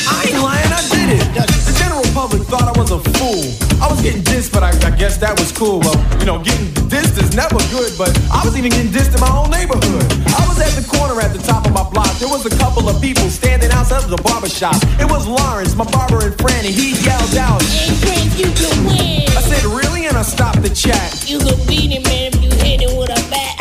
[0.08, 1.24] I ain't lying, I did it.
[1.40, 3.48] The general public thought I was a fool.
[3.80, 5.80] I was getting dissed, but I, I guess that was cool.
[5.80, 9.22] Well, you know, getting dissed is never good, but I was even getting dissed in
[9.24, 10.04] my own neighborhood.
[10.36, 12.12] I was at the corner at the top of my block.
[12.20, 14.76] There was a couple of people standing outside of the barber shop.
[15.00, 18.76] It was Lawrence, my barber and friend, and he yelled out, Hey, Prince, you can
[18.84, 19.32] win.
[19.32, 20.08] I said, really?
[20.08, 21.24] And I stopped the chat.
[21.28, 23.56] You can beat him, man, if you hit him with a bat.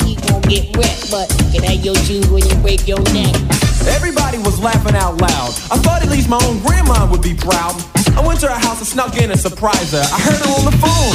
[0.04, 3.57] he gon' get wet, but can have your shoes when you break your neck.
[3.88, 5.50] Everybody was laughing out loud.
[5.70, 7.74] I thought at least my own grandma would be proud.
[8.16, 10.02] I went to her house and snuck in and surprised her.
[10.02, 11.14] I heard her on the phone.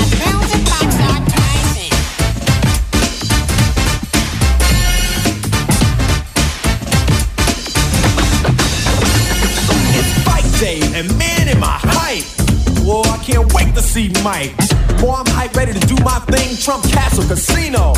[9.97, 12.25] It's fight day, and man, am I hype.
[12.85, 14.55] Whoa, I can't wait to see Mike.
[14.99, 16.57] Boy, I'm hype, ready to do my thing.
[16.57, 17.93] Trump Castle Casino.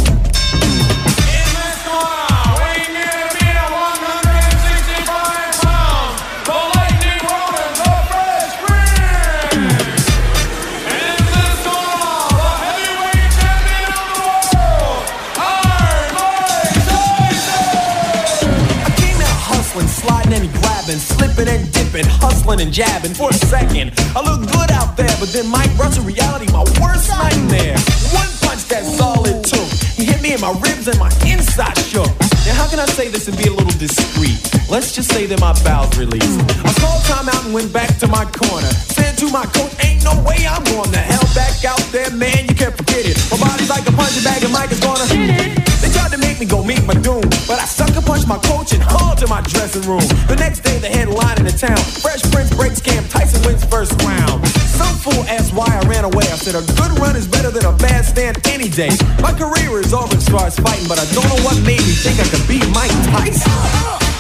[22.46, 23.14] Hustling and jabbing.
[23.14, 27.10] For a second, I looked good out there, but then Mike to reality my worst
[27.10, 27.78] nightmare.
[28.14, 29.68] One punch, that's all it took.
[29.98, 32.10] He hit me in my ribs and my inside shook.
[32.46, 34.38] Now, how can I say this and be a little discreet?
[34.70, 36.40] Let's just say that my bowels released.
[36.66, 38.95] I called time out and went back to my corner.
[39.15, 42.51] To my coach, ain't no way I'm going the hell back out there, man.
[42.51, 43.15] You can't forget it.
[43.32, 45.08] My body's like a punching bag and Mike is gonna.
[45.08, 48.75] They tried to make me go meet my doom, but I sucker punched my coach
[48.75, 50.04] and hauled to my dressing room.
[50.28, 53.95] The next day, the headline in the town: Fresh Prince breaks camp, Tyson wins first
[54.04, 54.43] round.
[54.75, 56.28] Some fool asked why I ran away.
[56.28, 58.91] I said a good run is better than a bad stand any day.
[59.23, 61.95] My career is over as far as fighting, but I don't know what made me
[62.04, 64.14] think I could beat Mike Tyson.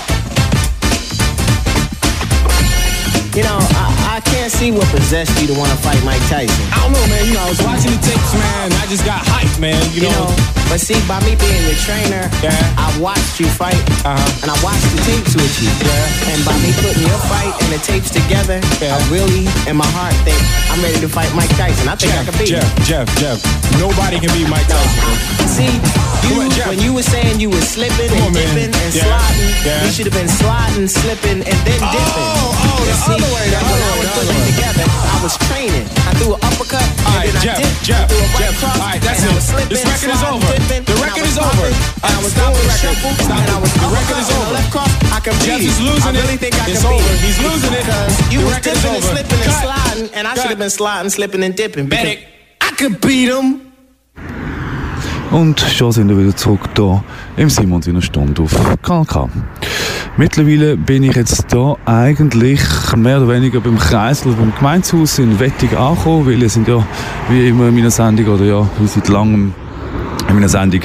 [3.35, 6.55] You know, I, I can't see what possessed you to want to fight Mike Tyson.
[6.71, 7.27] I don't know, man.
[7.27, 8.71] You know, I was watching the tapes, man.
[8.79, 9.75] I just got hyped, man.
[9.91, 10.31] You, You know,
[10.71, 12.55] but see, by me being your trainer, Yeah.
[12.79, 13.75] I watched you fight,
[14.07, 14.15] Uh-huh.
[14.39, 15.67] and I watched the tapes with you.
[15.83, 16.31] Yeah.
[16.31, 18.95] And by me putting your fight and the tapes together, Yeah.
[18.95, 20.39] I really, in my heart, think
[20.71, 21.91] I'm ready to fight Mike Tyson.
[21.91, 22.83] I think I Jeff, can beat Jeff, him.
[22.87, 23.39] Jeff, Jeff.
[23.79, 25.47] Nobody can beat Mike Tyson.
[25.51, 25.73] See,
[26.27, 28.43] you, on, when you were saying you were slipping and on, man.
[28.55, 29.03] dipping and Yeah.
[29.05, 29.83] sliding, Yeah.
[29.85, 32.27] you should have been sliding, slipping, and then oh, dipping.
[32.33, 35.33] Oh, oh, the see, other way, the when I was putting it together, I was
[35.47, 35.85] training.
[36.07, 38.25] I threw an uppercut, and All right, then Jeff, I dipped, Jeff, I threw a
[38.25, 38.55] right Jeff.
[38.59, 39.41] cross, All right, that's it.
[39.43, 40.47] slipping, This record is over.
[40.55, 41.67] dipping, The record is over.
[41.69, 42.95] and I was Stop doing the record.
[43.21, 44.51] Stop and I was The record is over.
[44.55, 44.91] left cross.
[45.13, 46.21] I can Jeff beat is losing I it.
[46.25, 47.13] really think I It's can over.
[47.21, 47.85] He's losing it.
[47.85, 51.43] Because you was dipping and slipping and sliding, and I should have been sliding, slipping
[51.43, 51.85] and dipping.
[51.91, 52.34] I
[52.77, 53.61] could beat him.
[55.31, 57.03] Und schon sind wir wieder zurück hier
[57.37, 59.29] im Simon seiner Stunde auf Kanal.
[60.17, 62.61] Mittlerweile bin ich jetzt hier eigentlich
[62.95, 66.85] mehr oder weniger beim Kreisel, beim Gemeindehaus in Wettig angekommen, weil ihr sind ja
[67.29, 69.53] wie immer in meiner Sendung oder ja, wie seit langem
[70.29, 70.81] in meiner Sendung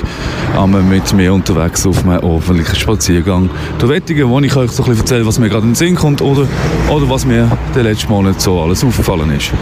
[0.58, 4.88] einmal mit mir unterwegs auf einem ordentlichen Spaziergang durch Wettigen, wo ich euch so ein
[4.88, 6.48] bisschen erzähle, was mir gerade in den Sinn kommt oder,
[6.88, 9.52] oder was mir den letzten Monat so alles aufgefallen ist.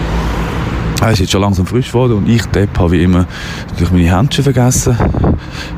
[1.00, 3.26] Es ist jetzt schon langsam frisch geworden und ich, Depp, habe wie immer
[3.68, 4.96] natürlich meine Händchen vergessen.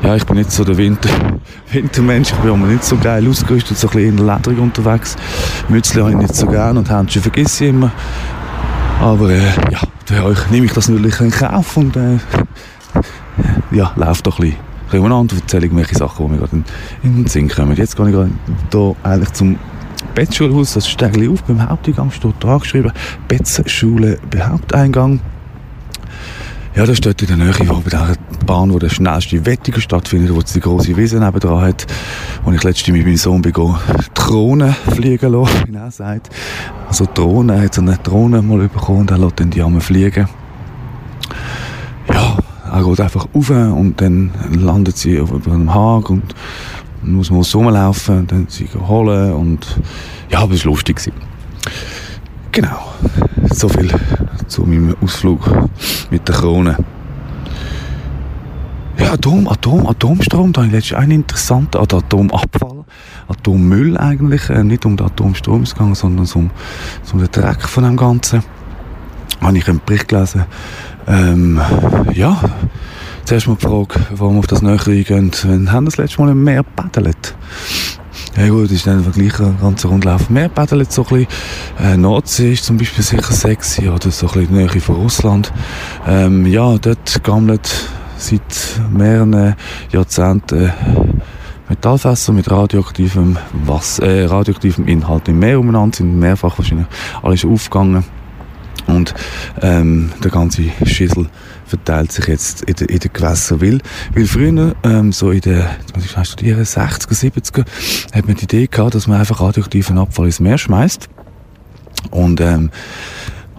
[0.03, 1.09] Ja, ich bin nicht so der Winter
[1.71, 5.15] Wintermensch, ich bin immer nicht so geil ausgerüstet, so ein bisschen lederig unterwegs.
[5.69, 7.91] Mützli habe ich nicht so gern und Händchen vergesse ich immer.
[8.99, 12.17] Aber äh, ja, für euch nehme ich das natürlich in Kauf und äh,
[13.71, 16.55] ja, laufe doch ein bisschen ein bisschen umeinander und erzähle irgendwelche Sachen, die mir gerade
[16.55, 16.65] in,
[17.03, 17.75] in den Sinn kommen.
[17.77, 18.31] Jetzt gehe ich gerade
[18.71, 19.57] hier eigentlich zum
[20.13, 22.91] Bettschulhaus, das steigt auf, beim Haupteingang steht da geschrieben,
[23.27, 25.19] Bettschule Haupteingang.
[26.73, 30.41] Ja, das steht in der Nähe, bei der Bahn, wo der schnellste Wettiger stattfindet, wo
[30.41, 31.85] die große Wiese nebendran hat.
[32.45, 33.53] Und ich letztens mit meinem Sohn bin
[34.13, 36.29] Drohnen fliegen lassen, wie er sagt.
[36.87, 40.29] Also Drohnen, hat so eine Drohne mal bekommen und er lässt dann die einmal fliegen.
[42.07, 42.37] Ja,
[42.71, 46.33] er geht einfach rauf und dann landet sie über einem Hag und
[47.01, 49.79] dann muss man rumlaufen und dann sie holen und
[50.29, 51.01] ja, aber es war lustig.
[52.51, 52.93] Genau,
[53.49, 53.91] so viel
[54.47, 55.69] zu meinem Ausflug
[56.09, 56.77] mit der Krone.
[58.97, 62.83] Ja, Atom, Atom, Atomstrom, da habe ich letztens einen interessanten, also Atomabfall,
[63.29, 66.51] Atommüll eigentlich, äh, nicht um den Atomstrom gegangen, sondern um,
[67.11, 68.43] um den Dreck von dem Ganzen.
[69.39, 70.45] Habe ich einen Bericht gelesen.
[71.07, 71.59] Ähm,
[72.13, 72.39] ja,
[73.31, 76.43] zuerst mal die Frage, warum auf das näher eingehen, wenn haben das letzte Mal im
[76.43, 77.33] Meer paddelt?
[78.35, 80.29] Ja gut, ist dann gleich ein ganzer Rundlauf.
[80.29, 81.27] Mehr paddeln so ein bisschen.
[81.81, 85.53] Äh, Nordsee ist zum Beispiel sicher sexy oder so ein bisschen die Nähe von Russland.
[86.05, 88.41] Ähm, ja, dort gammelt seit
[88.91, 89.55] mehreren
[89.93, 90.73] Jahrzehnten
[91.69, 96.87] Metallfässer mit radioaktivem Wasser, äh, radioaktivem Inhalt im Meer umeinander, sind mehrfach wahrscheinlich
[97.23, 98.03] alles aufgegangen.
[98.87, 99.13] Und
[99.61, 101.27] ähm, der ganze Schissel
[101.71, 103.61] verteilt sich jetzt in den in Gewässern.
[103.61, 103.79] Weil,
[104.13, 107.65] weil früher, ähm, so in den, jetzt muss ich schnell studieren, 60er, 70er,
[108.13, 111.09] hat man die Idee gehabt, dass man einfach radioaktiven Abfall ins Meer schmeißt.
[112.11, 112.71] Und, ähm,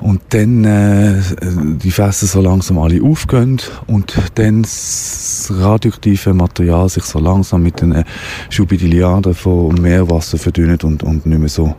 [0.01, 7.05] und dann äh, die Fässer so langsam alle aufgehen und dann das radioaktive Material sich
[7.05, 8.05] so langsam mit den
[8.51, 11.77] Schubidilliarden von Meerwasser verdünnt und, und nicht, mehr so,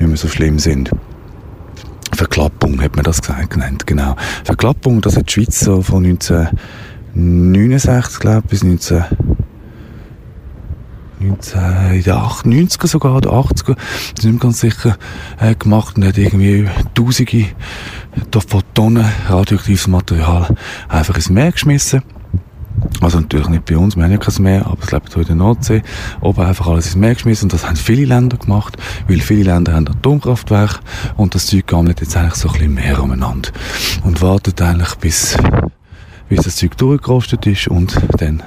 [0.00, 0.90] nicht mehr so schlimm sind.
[2.12, 4.16] Verklappung hat man das gesagt, genannt, genau.
[4.44, 9.04] Verklappung, das hat die Schweiz so von 1969, glaube bis 19,
[11.20, 11.60] 19,
[11.94, 13.76] in den 90er sogar, oder 80er,
[14.16, 14.96] ich bin nicht ganz sicher,
[15.40, 17.46] äh, gemacht und hat irgendwie tausende
[18.48, 20.48] von Tonnen radioaktives Material
[20.88, 22.02] einfach ins Meer geschmissen.
[23.00, 25.26] Also natürlich nicht bei uns, wir haben ja kein Meer, aber es lebt hier in
[25.26, 25.82] der Nordsee.
[26.20, 28.76] Oben einfach alles ins Meer geschmissen und das haben viele Länder gemacht,
[29.08, 30.80] weil viele Länder haben Atomkraftwerke
[31.16, 33.50] und das Zeug gammelt jetzt eigentlich so ein bisschen mehr umeinander
[34.04, 35.36] und wartet eigentlich bis,
[36.28, 38.42] bis das Zeug durchgerostet ist und dann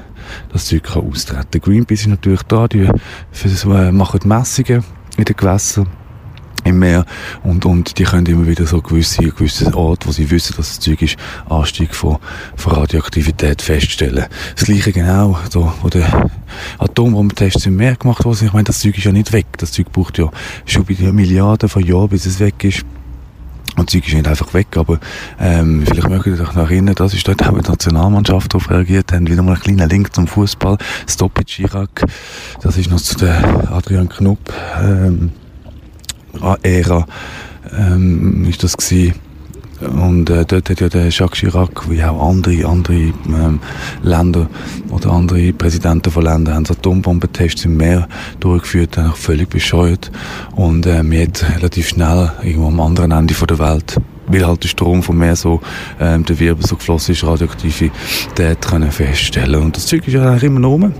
[0.52, 1.62] das Zeug kann austreten.
[1.62, 2.89] Greenpeace ist natürlich da, die
[3.32, 4.84] für, äh, machen Messungen
[5.18, 5.88] in den Gewässern
[6.70, 7.06] im Meer
[7.44, 10.80] und, und die können immer wieder so gewisse, gewisse Orte, wo sie wissen, dass das
[10.80, 11.18] Zeug ist,
[11.50, 12.18] Anstieg von,
[12.56, 14.26] von Radioaktivität feststellen.
[14.56, 16.30] Das gleiche genau, so, wo der
[16.78, 18.48] Atombombentests im Meer gemacht sind.
[18.48, 19.46] Ich meine, das Zeug ist ja nicht weg.
[19.58, 20.30] Das Zeug braucht ja
[20.66, 22.86] schon bei Milliarden von Jahren, bis es weg ist.
[23.76, 25.00] Und das Zeug ist nicht einfach weg, aber
[25.40, 29.14] ähm, vielleicht mögt ihr euch noch erinnern, das ist dort auch die Nationalmannschaft darauf reagiert
[29.14, 29.28] haben.
[29.28, 30.78] Wieder mal ein kleiner Link zum Fußball.
[31.08, 32.06] Stop it Chirac.
[32.62, 35.32] Das ist noch zu der Adrian Knupp ähm,
[36.63, 37.06] Ära
[37.78, 39.15] ähm, ist das gewesen.
[39.82, 43.60] Und äh, dort hat ja der Jacques Chirac, wie auch andere, andere ähm,
[44.04, 44.50] Länder
[44.89, 48.08] oder andere Präsidenten von Ländern, haben Atombombentests im Meer
[48.42, 50.12] durchgeführt, auch völlig bescheuert.
[50.56, 53.98] Und äh, man hat relativ schnell irgendwo am anderen Ende der Welt
[54.32, 55.60] weil halt der Strom vom Meer so,
[56.00, 59.60] ähm, der Wirbel so geflossen ist, Radioaktivität können feststellen.
[59.60, 60.94] Und das Zeug ist ja eigentlich immer noch rum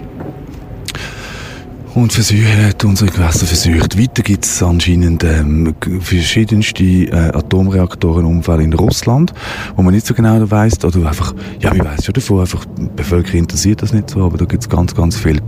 [1.96, 3.98] und versucht, unsere Gewässer versucht.
[3.98, 9.34] Weiter gibt es anscheinend ähm, verschiedenste äh, Atomreaktorenunfälle in Russland,
[9.76, 12.90] wo man nicht so genau weiss, oder einfach, ja, man weiss schon davon, einfach die
[12.96, 15.42] Bevölkerung interessiert das nicht so, aber da gibt es ganz, ganz viel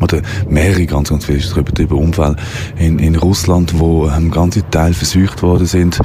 [0.00, 2.36] oder mehrere, ganz, ganz viele, es übertrieben, Unfälle
[2.78, 5.98] in, in Russland, wo ähm, ganze Teile versucht worden sind.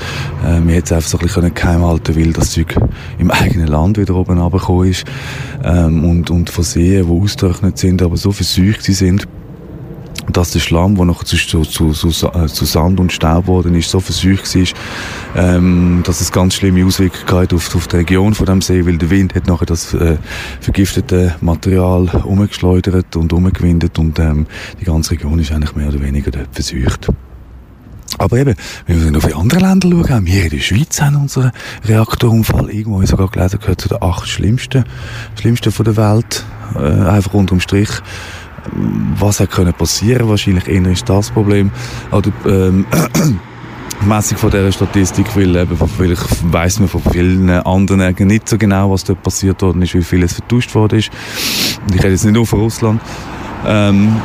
[0.45, 2.75] Ähm, wir hätten es einfach so ein bisschen geheim halten weil das Zeug
[3.17, 5.05] im eigenen Land wieder oben runtergekommen ist.
[5.63, 9.27] Ähm, und, und von Seen, die ausgetrocknet sind, aber so versucht sie sind,
[10.31, 13.89] dass der Schlamm, der noch zu, zu, zu, zu, äh, Sand und Staub geworden ist,
[13.89, 14.65] so versucht war,
[15.35, 19.09] ähm, dass es ganz schlimme Auswirkungen auf, auf die Region von dem See, weil der
[19.09, 20.17] Wind hat nachher das äh,
[20.61, 24.47] vergiftete Material umgeschleudert und umgewindet und ähm,
[24.79, 27.07] die ganze Region ist eigentlich mehr oder weniger dort versucht.
[28.17, 28.55] Aber eben,
[28.87, 31.51] wenn wir auf die anderen Länder schauen, wir in der Schweiz haben unseren
[31.85, 34.83] Reaktorunfall irgendwo, habe ich sogar gelesen, gehört zu den acht schlimmsten,
[35.39, 36.43] schlimmsten von der Welt,
[36.75, 37.89] äh, einfach unterm Strich
[39.19, 41.71] was hätte können passieren wahrscheinlich eher ist das Problem
[42.11, 42.85] oder ähm,
[44.05, 48.91] Messung von dieser Statistik, weil eben, vielleicht weiss man von vielen anderen nicht so genau,
[48.91, 51.11] was dort passiert worden ist, wie vieles vertauscht worden ist.
[51.89, 53.01] Ich rede jetzt nicht nur von Russland.
[53.65, 54.15] Ähm,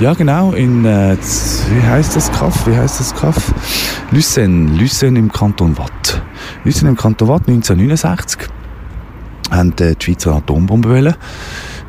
[0.00, 2.66] ja, genau, in, äh, wie heißt das Kaff?
[2.66, 3.52] Wie heißt das Kaff?
[4.10, 6.22] Lüssen, Lüssen im Kanton Watt.
[6.64, 8.48] Lüssen im Kanton Watt, 1969,
[9.50, 11.14] haben äh, die Schweizer Atombombe wollen.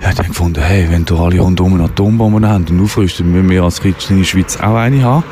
[0.01, 3.49] Ja, die haben gefunden, hey, wenn du alle rundum eine Atombomben haben und aufrüsten, müssen
[3.49, 5.25] wir als kleine Schweiz auch eine haben.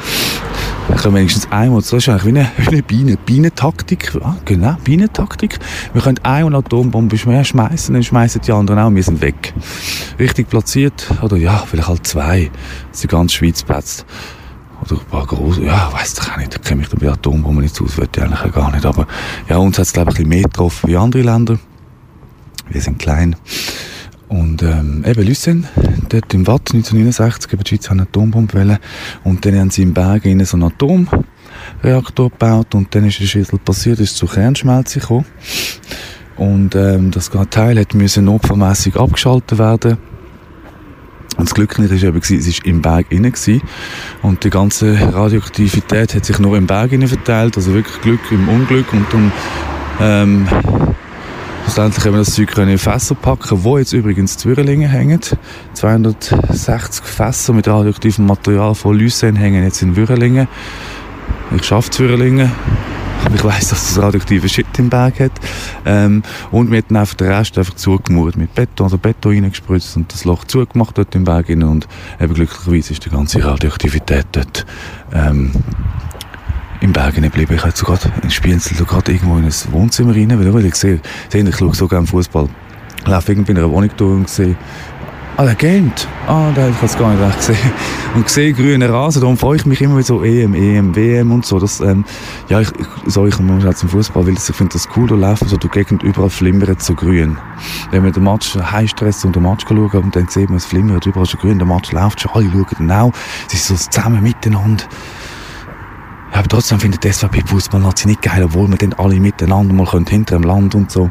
[0.89, 4.35] Dann können wir wenigstens einmal, das ist eigentlich wie eine, wie eine Biene, Bienentaktik, ah,
[4.43, 5.57] genau, Bienentaktik.
[5.93, 9.53] Wir können eine Atombombe schmeißen, dann schmeißen die anderen auch, wir sind weg.
[10.19, 12.51] Richtig platziert, oder ja, vielleicht halt zwei,
[12.91, 14.05] dass die ganze Schweiz platzt.
[14.81, 17.81] Oder ein paar große, ja, weiss doch auch nicht, da kenne ich bei Atombomben nicht
[17.81, 19.07] aus, würde ich eigentlich gar nicht, aber
[19.47, 21.57] ja, uns hat es glaube ich ein bisschen mehr getroffen wie andere Länder.
[22.69, 23.37] Wir sind klein.
[24.29, 25.67] Und ähm, eben Lüssen,
[26.09, 28.79] dort im Watt 1969, eben die Schweiz eine Atombombe
[29.23, 33.57] und dann haben sie im Berg so einen Atomreaktor gebaut und dann ist ein Schüssel
[33.59, 35.25] passiert, ist zur Kernschmelze gekommen.
[36.35, 39.97] Und ähm, das Teil müssen notfallmässig abgeschaltet werden.
[41.37, 43.61] Und das Glück nicht ist eben, es war im Berg gewesen.
[44.23, 47.57] Und die ganze Radioaktivität hat sich nur im Berg verteilt.
[47.57, 48.91] Also wirklich Glück im Unglück.
[48.91, 49.31] Und dann,
[49.99, 50.47] ähm,
[51.67, 55.19] Schlussendlich haben wir das Zeug in Fässer packen, wo jetzt übrigens Zwirrlinge hängen.
[55.73, 60.47] 260 Fässer mit radioaktivem Material von Lysen hängen jetzt in Würrelingen.
[61.53, 62.49] Ich schaffe Zwirrlinge.
[63.25, 65.33] Aber ich weiss, dass das radioaktive Shit im Berg hat.
[65.85, 70.23] Ähm, und wir einfach den Rest einfach zugemauert mit Beton, also Beton reingespritzt und das
[70.23, 71.49] Loch zugemacht dort im Berg.
[71.49, 71.85] Und
[72.21, 74.65] eben glücklicherweise ist die ganze Radioaktivität dort
[75.13, 75.51] ähm,
[76.81, 77.53] im Bergen geblieben.
[77.55, 80.99] Ich habe sogar in Spienzel gerade irgendwo in ein Wohnzimmer rein, weil, ich sehe,
[81.31, 82.47] ich schaue so gerne Fußball.
[83.01, 84.55] Ich laufe irgendwie in einer Wohnung durch und sehe,
[85.37, 86.07] ah, der gamet.
[86.27, 87.71] Ah, der habe ich jetzt gar nicht recht gesehen.
[88.15, 91.59] Und sehe grünen Rasen, darum freue ich mich immer so EM, EM, WM und so.
[91.59, 92.03] Das, ähm,
[92.49, 92.69] ja, ich,
[93.05, 95.67] ich soll ich mal zum Fußball, weil ich finde das cool, da laufen so die
[95.67, 97.37] Gegend überall flimmert so grün.
[97.91, 101.05] Wenn man den Match High-Stress und den Match schauen und dann sieht man, es flimmert
[101.05, 103.11] überall schon grün, der Match läuft schon, alle schauen dann auch,
[103.49, 104.85] sie sind so zusammen miteinander.
[106.31, 109.85] Ja, aber trotzdem findet die SVP Fußballnazi nicht geil, obwohl wir dann alle miteinander mal
[109.85, 111.09] können, hinter dem Land und so.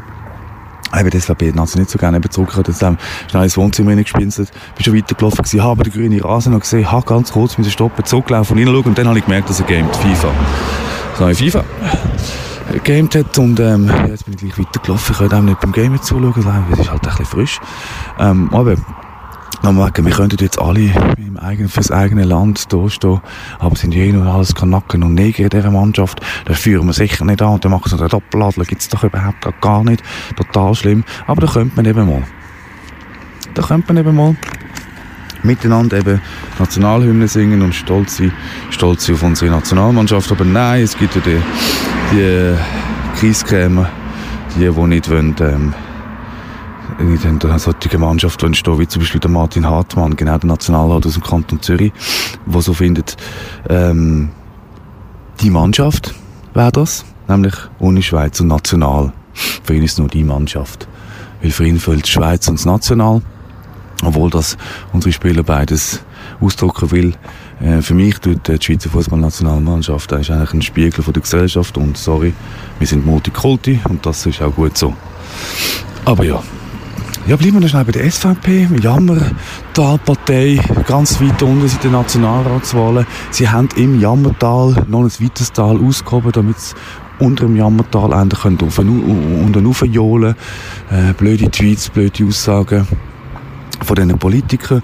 [0.95, 2.97] Eben, die SVP Nazi nicht so gerne eben hat jetzt ähm,
[3.29, 7.05] schnell ins Wohnzimmer reingespinselt, bin schon weitergelaufen gewesen, habe den grünen Rasen noch gesehen, habe
[7.05, 9.93] ganz kurz müssen stoppen, zurücklaufen und reinschauen und dann habe ich gemerkt, dass er gamet,
[9.97, 10.29] FIFA.
[11.11, 11.63] Das neue FIFA.
[12.83, 16.01] Gamed hat und ähm, jetzt bin ich gleich weitergelaufen, ich konnte auch nicht beim Gamen
[16.01, 16.33] zuschauen,
[16.71, 17.59] es ist halt ein bisschen frisch.
[18.19, 18.75] Ähm, aber
[19.63, 23.21] Nochmal, wir könnten jetzt alle im eigenen, fürs eigene Land da stehen,
[23.59, 26.21] aber sind ja eh nur alles Kanaken und Neger in dieser Mannschaft.
[26.45, 29.45] Da führen wir sicher nicht an und dann machen sie einen Doppeladler, gibt's doch überhaupt
[29.61, 30.03] gar nicht.
[30.35, 31.03] Total schlimm.
[31.25, 32.23] Aber da könnte man eben mal.
[33.53, 34.35] Da könnte man eben mal
[35.43, 36.21] miteinander eben
[36.59, 38.31] Nationalhymne singen und stolz sein,
[38.69, 40.31] stolz sein auf unsere Nationalmannschaft.
[40.31, 41.41] Aber nein, es gibt ja die,
[42.11, 42.55] die
[43.19, 43.89] Kreiskrämer,
[44.55, 45.73] die, die nicht wollen, ähm,
[46.99, 51.13] in einer solchen Mannschaft entstehen, wie zum Beispiel der Martin Hartmann, genau der Nationalrat aus
[51.13, 51.91] dem Kanton Zürich,
[52.45, 53.17] der so findet,
[53.69, 54.29] ähm,
[55.41, 56.15] die Mannschaft
[56.53, 59.13] wäre das, nämlich ohne Schweiz und National.
[59.63, 60.87] Für ihn ist es nur die Mannschaft.
[61.41, 63.21] Weil für ihn fehlt Schweiz und das National,
[64.03, 64.57] obwohl das
[64.91, 66.01] unsere Spieler beides
[66.41, 67.13] ausdrücken will.
[67.59, 72.33] Äh, für mich tut die Schweizer Fußballnationalmannschaft eigentlich ein Spiegel von der Gesellschaft und sorry,
[72.79, 74.95] wir sind Multikulti und das ist auch gut so.
[76.05, 76.41] Aber ja,
[77.27, 83.05] ja, bleiben wir noch schnell bei der SVP, Jammertal-Partei, ganz weit unten sind die Nationalratswahlen.
[83.31, 86.75] Sie haben im Jammertal noch ein weiteres Tal ausgehoben, damit sie
[87.19, 90.35] unter dem Jammertal endlich können auf und raufjohlen
[90.89, 92.87] äh, Blöde Tweets, blöde Aussagen
[93.83, 94.81] von diesen Politikern.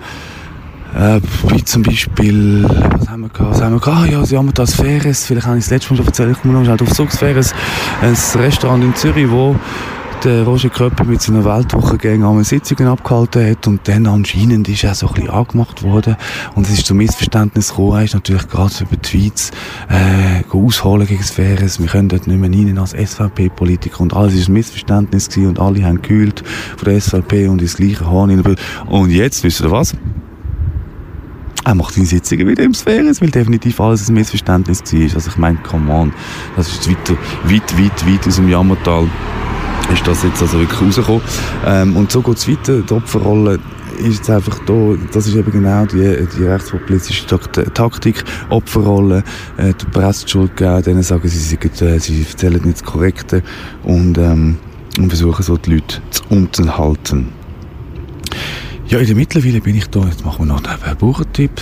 [0.95, 3.51] Äh, wie zum Beispiel, was haben wir gehabt?
[3.51, 3.97] Was haben wir gehabt?
[4.03, 6.41] Ah, ja, sie haben das Ferres, vielleicht habe ich das letzte Mal schon erzählt, ich
[6.41, 9.55] komme noch schnell auf Suchs ein Restaurant in Zürich, wo
[10.23, 13.67] der Roger Köpper mit seiner Weltwochengänge einmal Sitzungen abgehalten hat?
[13.67, 16.15] Und dann anscheinend ist er so ein bisschen angemacht worden.
[16.55, 19.51] Und es ist zu Missverständnis gekommen, er ist natürlich gerade über Tweets
[19.89, 24.49] äh, ausholen gegen Faires, wir können dort nicht mehr rein als SVP-Politiker und alles ist
[24.49, 26.43] ein Missverständnis gewesen und alle haben gekühlt
[26.77, 28.57] von der SVP und ins gleiche Horn.
[28.87, 29.93] Und jetzt, wisst ihr was?
[31.65, 35.15] Er macht seine Sitzungen wieder im Sphäres, weil definitiv alles ein Missverständnis war.
[35.15, 36.13] Also ich meine, come on,
[36.55, 37.15] das ist weiter,
[37.45, 39.07] weit, weit, weit aus dem Jammertal
[39.91, 41.21] ist das jetzt also wirklich rausgekommen.
[41.65, 42.81] Ähm, und so geht es weiter.
[42.81, 43.59] Die Opferrolle
[43.99, 49.23] ist jetzt einfach da, das ist eben genau die, die rechtspopulistische Takt Taktik, Opferrolle,
[49.57, 53.43] äh, die Presse Schuld geben, denen sagen, sie, sind, äh, sie erzählen nicht das Korrekte
[53.83, 54.57] und, ähm,
[54.97, 57.42] und versuchen so die Leute zu unterhalten.
[58.87, 61.61] Ja, in der Mittlerweile bin ich da, jetzt machen wir noch einen Buchentipp.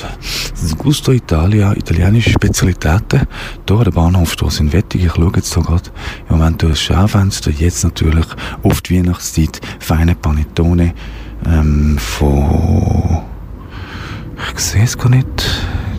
[0.52, 3.22] Das ist Gusto Italia, italienische Spezialitäten.
[3.68, 5.06] Hier an der Bahnhofstrasse in Wettig.
[5.06, 5.92] Ich schaue jetzt da gerade
[6.30, 7.52] im Moment durch das Schaufenster.
[7.52, 8.26] Jetzt natürlich
[8.64, 10.94] auf die Weihnachtszeit feine Panettone
[11.46, 13.22] ähm, von...
[14.54, 15.28] Ich sehe es gar nicht.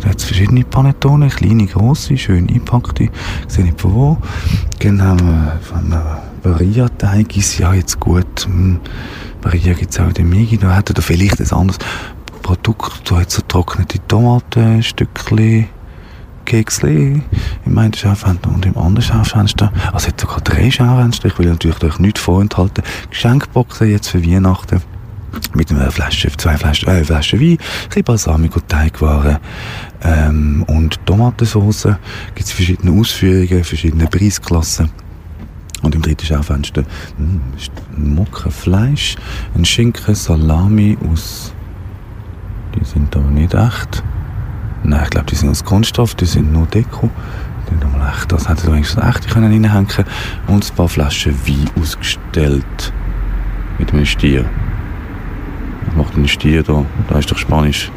[0.02, 3.04] Da hat es verschiedene Panettone, kleine, grosse, schön eingepackte.
[3.04, 3.10] Ich
[3.46, 4.18] sehe nicht von wo.
[4.80, 5.94] Dann haben wir von
[6.42, 8.46] Varia-Teig ist ja jetzt gut.
[8.46, 8.80] Hm.
[9.42, 10.56] Varia gibt es auch in der Migi.
[10.56, 11.78] Da hätte er vielleicht ein anderes
[12.42, 13.10] Produkt.
[13.10, 15.68] Da hat so trocknete Tomatenstückchen.
[16.44, 17.22] Keksli
[17.64, 19.72] im Schaufenster und im anderen Schaufenster.
[19.92, 21.28] Also hat sogar drei Schaufenster.
[21.28, 22.84] Ich will natürlich euch nichts vorenthalten.
[23.10, 24.82] Geschenkboxen jetzt für Weihnachten.
[25.54, 29.38] Mit einer Flasche, zwei Flaschen, äh, Flaschen Wein, ein bisschen Balsamico, Teigwaren
[30.02, 31.88] ähm, und Tomatensauce.
[32.34, 34.90] Gibt es verschiedene Ausführungen, verschiedene Preisklassen.
[35.82, 36.82] Und im dritten Schaufenster
[37.18, 39.16] mh, ist ein Mockenfleisch,
[39.54, 41.52] ein Schinken, Salami aus...
[42.74, 44.02] Die sind aber nicht echt.
[44.82, 47.10] Nein, ich glaube, die sind aus Kunststoff, die sind nur Deko.
[47.66, 48.32] Die sind aber echt.
[48.32, 49.02] Das hätte ich wenigstens
[49.32, 49.86] können reinhängen
[50.46, 52.92] Und ein paar Flaschen Wein ausgestellt.
[53.78, 54.44] Mit einem Stier.
[55.86, 56.84] Was macht ein Stier da?
[57.08, 57.90] Da ist doch Spanisch.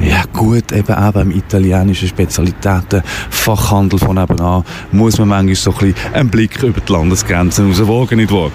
[0.00, 6.14] Ja gut, eben auch beim italienischen Spezialitäten-Fachhandel von nebenan muss man manchmal so ein bisschen
[6.14, 8.50] einen Blick über die Landesgrenzen rauswagen, nicht wahr?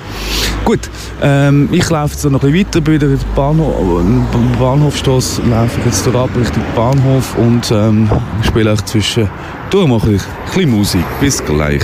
[0.66, 0.90] Gut,
[1.22, 5.86] ähm, ich laufe jetzt noch ein bisschen weiter, in der Bahnhof, äh, Bahnhofstrasse, laufe ich
[5.86, 8.10] jetzt hier ab Richtung Bahnhof und ähm,
[8.44, 9.30] spiele euch zwischen
[9.70, 11.06] durch mal ein bisschen Musik.
[11.20, 11.84] Bis gleich.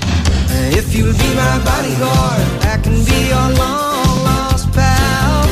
[0.73, 5.45] If you'll be my bodyguard, I can be your long lost pal.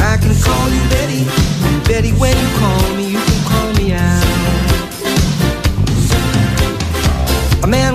[0.00, 1.24] I can call you Betty,
[1.88, 4.24] Betty, when you call me, you can call me out.
[7.62, 7.94] A man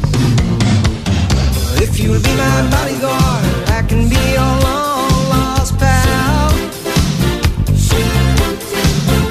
[2.01, 6.49] You'll be my bodyguard, I can be your long lost pal.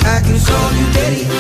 [0.07, 1.40] I can call you Daddy,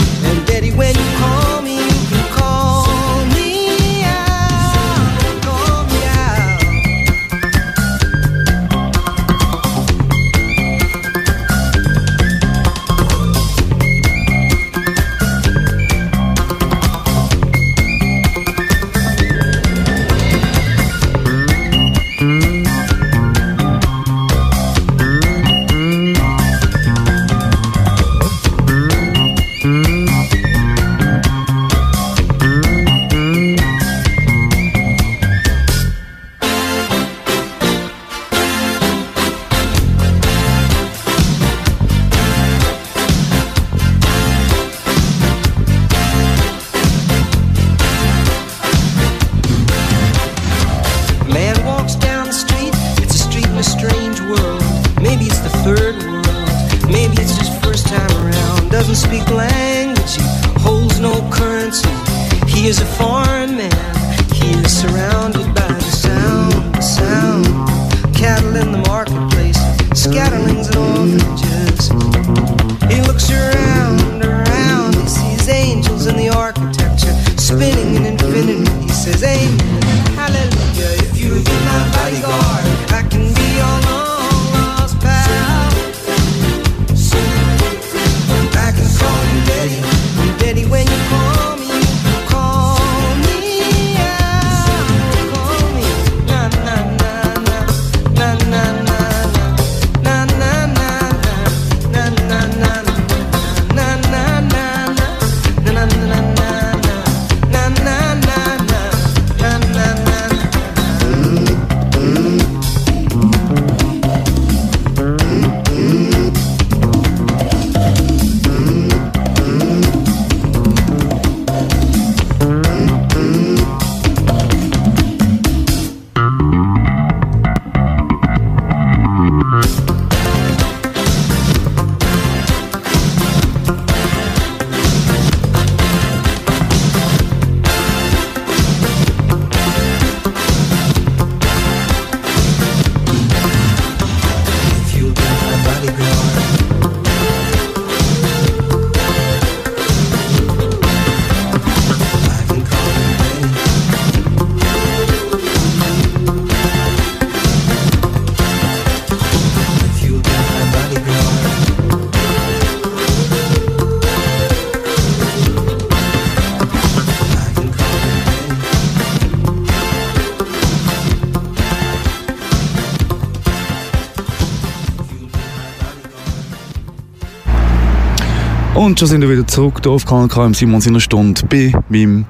[178.90, 181.72] Und schon sind wir wieder zurück hier auf Kanal K im Simon seiner Stunde bei
[181.88, 182.24] meinem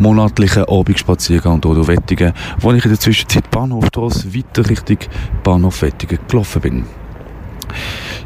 [0.00, 4.98] monatlichen Abendspaziergang hier durch Wettigen, wo ich in der Zwischenzeit Bahnhofstrasse weiter Richtung
[5.44, 6.84] Bahnhof Wettigen gelaufen bin.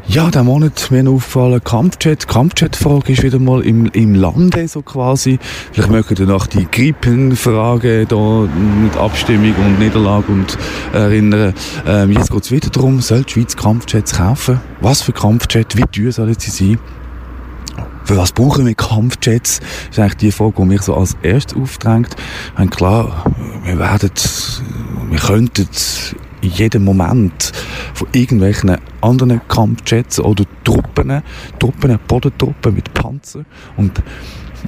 [0.07, 2.27] Ja, der Monat mir aufgefallen, Kampfjet.
[2.27, 5.37] Kampfjet-Frage ist wieder mal im, im Lande so quasi.
[5.73, 8.47] Vielleicht mögt ihr nach die Gripen-Frage da
[8.81, 10.57] mit Abstimmung und Niederlage und
[10.91, 11.53] erinnern.
[11.85, 14.59] Ähm, jetzt geht es wieder darum, soll die Schweiz Kampfjets kaufen?
[14.81, 15.77] Was für Kampfjet?
[15.77, 16.79] Wie teuer sollen sie sein?
[18.05, 19.59] Für was brauchen wir Kampfjets?
[19.59, 22.15] Das ist eigentlich die Frage, die mich so als erstes aufdrängt.
[22.57, 23.25] Und klar,
[23.63, 24.11] wir werden,
[25.09, 25.67] wir könnten
[26.41, 27.53] in jedem Moment
[27.93, 31.21] von irgendwelchen anderen Kampfjets oder Truppen,
[31.59, 33.45] Truppen, Bodentruppen mit Panzer
[33.77, 34.01] und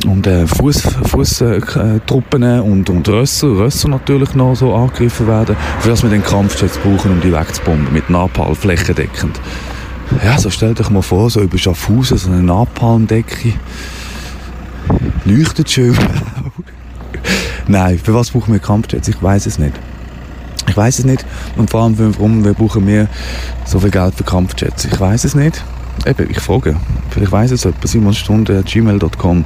[0.05, 6.03] und äh, Fuß, Fußtruppen und, und Rösser, Rösser natürlich noch so angegriffen werden, für das
[6.03, 9.39] wir den Kampfjets brauchen, um die wegzubomben, mit Napalm flächendeckend.
[10.23, 13.53] Ja, so stell dich mal vor, so über Schaffhausen, so eine Napalmdecke.
[15.25, 15.97] Leuchtet schön.
[17.67, 19.07] Nein, für was brauchen wir Kampfjets?
[19.07, 19.73] Ich weiß es nicht.
[20.67, 21.25] Ich weiß es nicht.
[21.57, 23.07] Und vor allem, warum wir brauchen wir
[23.65, 24.85] so viel Geld für Kampfjets?
[24.85, 25.63] Ich weiß es nicht.
[26.05, 26.75] Eben, ich frage.
[27.09, 27.87] Vielleicht weiß es jemand.
[27.87, 29.45] simonstunde.gmail.com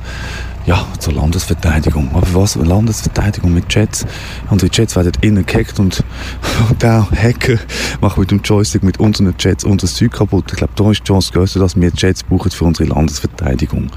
[0.66, 2.10] ja, zur Landesverteidigung.
[2.14, 2.56] Aber was?
[2.56, 4.06] Landesverteidigung mit Jets.
[4.50, 6.04] Unsere Jets werden innen gehackt und,
[6.70, 7.58] und der Hacker
[8.02, 10.46] macht mit dem Joystick mit unseren Jets unser Zeug kaputt.
[10.52, 13.90] Ich glaube, da ist die Chance größer, dass wir Jets brauchen für unsere Landesverteidigung.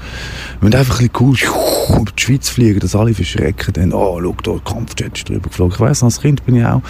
[0.59, 1.47] Wir müssen einfach ein bisschen
[1.89, 3.73] cool über die Schweiz fliegen, dass alle verschrecken.
[3.73, 5.73] Dann, oh, schau, da, Kampfjet ist drüber geflogen.
[5.73, 6.81] Ich weiss, als Kind bin ich auch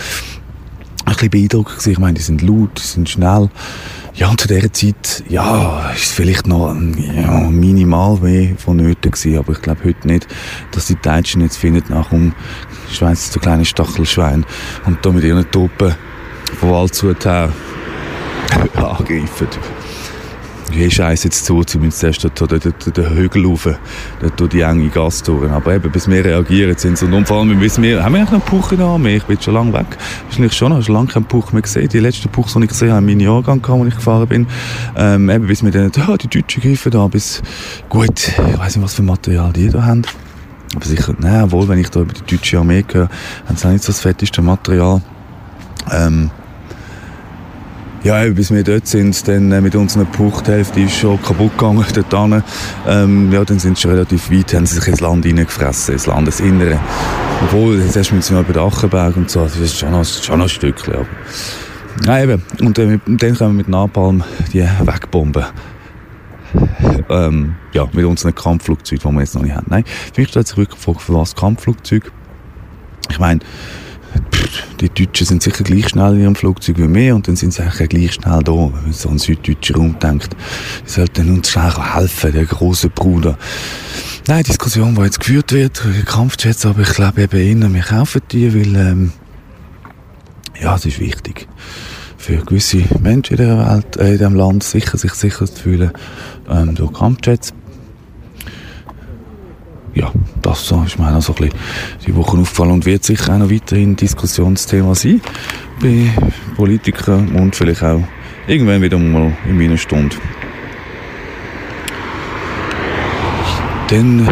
[1.05, 1.85] ein bisschen beeindruckt.
[1.85, 3.49] Ich meine, die sind laut, die sind schnell.
[4.15, 9.53] Ja, und zu dieser Zeit, ja, ist vielleicht noch ja, minimal mehr vonnöten gewesen, aber
[9.53, 10.27] ich glaube heute nicht,
[10.71, 12.33] dass die Deutschen jetzt finden, nach um
[12.91, 14.45] Schweiz so kleine Stachelschwein
[14.85, 15.95] und da mit ihren Truppen
[16.59, 17.51] von Wald her
[18.75, 19.47] angreifen.
[20.71, 23.67] Hey, Scheiße jetzt zu, sie müssen zuerst dort, dort, dort, den Hügel rauf,
[24.19, 25.31] dort durch die enge Gasse.
[25.51, 28.39] Aber eben, bis wir reagieren, sind sie, und vor allem, bis wir, haben wir eigentlich
[28.39, 29.17] noch Puch in der Armee?
[29.17, 29.85] Ich bin schon lange weg.
[30.25, 31.89] Wahrscheinlich schon, hast lange keinen Puch mehr gesehen.
[31.89, 34.47] Die letzten Puchs, die ich gesehen habe, in meinem Jahrgang, als ich gefahren bin.
[34.95, 37.41] Ähm, eben, bis wir dann, ja, die Deutschen greifen da, bis,
[37.89, 40.03] gut, ich weiss nicht, was für Material die da haben.
[40.75, 43.09] Aber sicher, nein, wohl, wenn ich da über die deutsche Armee höre,
[43.47, 45.01] haben sie auch nicht so das fetteste Material.
[45.91, 46.31] Ähm,
[48.03, 51.57] ja, bis wir dort sind, dann äh, mit unserer Puch, die Hälfte ist schon kaputt
[51.57, 52.43] gegangen dort.
[52.87, 56.05] Ähm, ja, dann sind sie schon relativ weit, haben sie sich ins Land reingefressen, ins
[56.05, 56.79] Landesinnere.
[57.45, 60.45] Obwohl, jetzt erst müssen wir über den und so, das ist schon noch, schon noch
[60.45, 60.93] ein Stückchen.
[60.95, 61.05] Aber.
[62.05, 62.43] Nein, eben.
[62.59, 65.45] Und äh, dann können wir mit Napalm die wegbomben.
[67.09, 69.67] Ähm, ja, mit unseren Kampfflugzeugen, die wir jetzt noch nicht haben.
[69.69, 72.11] Nein, für mich stellt sich wirklich die Frage, für was Kampfflugzeug?
[73.09, 73.39] Ich meine,
[74.79, 77.61] die Deutschen sind sicher gleich schnell in ihrem Flugzeug wie wir und dann sind sie
[77.61, 80.35] eigentlich gleich schnell da, wenn man so an den süddeutschen Raum denkt.
[80.85, 83.37] Die sollten uns schnell helfen, der große Bruder.
[84.27, 88.21] Nein, die Diskussion, die jetzt geführt wird, Kampfjets, aber ich glaube eben eher, wir kaufen
[88.31, 89.11] die, weil, ähm,
[90.61, 91.47] ja, es ist wichtig
[92.23, 95.91] für gewisse Menschen in dieser Welt, äh, in diesem Land, sicher, sich sicher zu fühlen
[96.49, 97.53] ähm, durch Kampfjets.
[99.95, 101.59] Ja, das ist mir auch so ein bisschen
[102.07, 105.21] die Woche aufgefallen und wird sicher auch noch weiterhin Diskussionsthema sein
[105.79, 106.09] bei
[106.55, 108.01] Politikern und vielleicht auch
[108.47, 110.15] irgendwann wieder mal in meiner Stunde.
[113.89, 114.27] Dann,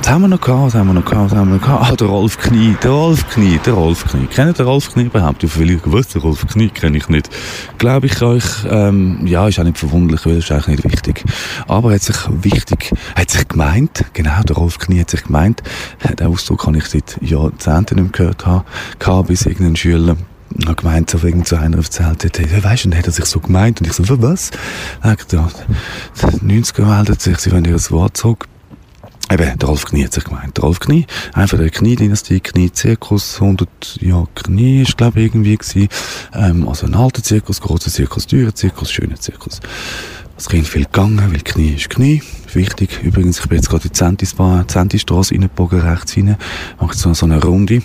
[0.00, 1.92] was haben wir noch gehabt, was haben wir noch gehabt, was haben wir noch gehabt?
[1.92, 4.26] Ah, der Rolf Knie, der Rolf Knie, der Rolf Knie.
[4.26, 5.42] Kennt ihr Rolf Knie überhaupt?
[5.42, 7.30] Ja, viele gewusst, der Rolf Knie kenne ich nicht.
[7.78, 11.24] Glaube ich euch, ähm, ja, ist auch nicht verwunderlich, weil das ist eigentlich nicht wichtig.
[11.66, 15.62] Aber er hat sich wichtig, hat sich gemeint, genau, der Rolf Knie hat sich gemeint,
[16.18, 18.64] den Ausdruck kann ich seit Jahrzehnten nicht mehr gehört haben,
[18.98, 20.16] gehabt, bis irgendein Schüler
[20.50, 23.26] noch gemeint, so wegen zu einer erzählt hat, hey, weißt du, dann hat er sich
[23.26, 23.80] so gemeint.
[23.80, 24.50] Und ich so, was?
[25.02, 25.66] Er hat gesagt,
[26.22, 28.46] ja, 90er meldet sich, sie wollen ihr Wort zurück.
[29.30, 30.56] Eben, der Rolf Knie hat sich gemeint.
[30.56, 35.88] Der Rolf Knie, einfach der Knie-Dynastie, Knie-Zirkus, 100 Jahre Knie ist, glaube ich, irgendwie gewesen.
[36.34, 39.60] Ähm, also ein alter Zirkus, großer Zirkus, teurer Zirkus, schöner Zirkus.
[40.34, 42.22] Das Kind viel gegangen, weil Knie ist Knie.
[42.54, 43.00] Wichtig.
[43.02, 46.36] Übrigens, ich bin jetzt gerade die Zentisbahn, Zentistrasse reingebogen, rechts rein.
[46.80, 47.82] Mache jetzt so, eine Runde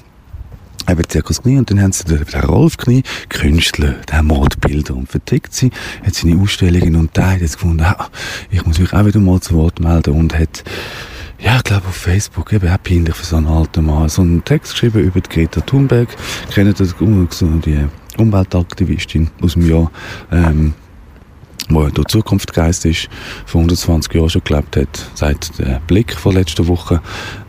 [0.89, 5.09] eben Zirkus Knie und dann haben sie den, Rolf Knie, Künstler, der macht Bilder und
[5.09, 5.71] vertickt sie,
[6.05, 8.09] hat seine Ausstellungen und da hat jetzt gefunden, ah,
[8.49, 10.63] ich muss mich auch wieder mal zu Wort melden und hat
[11.43, 14.43] ja, ich glaube auf Facebook, eben auch peinlich für so einen alten Mann, so einen
[14.43, 16.07] Text geschrieben über die Greta Thunberg,
[16.53, 17.85] kennt ihr so die
[18.17, 19.91] Umweltaktivistin aus dem Jahr,
[20.31, 20.73] ähm,
[21.69, 23.09] wo durch die Zukunft geist ist,
[23.45, 27.01] vor 120 Jahren schon gelebt hat, seit der Blick von letzter Woche,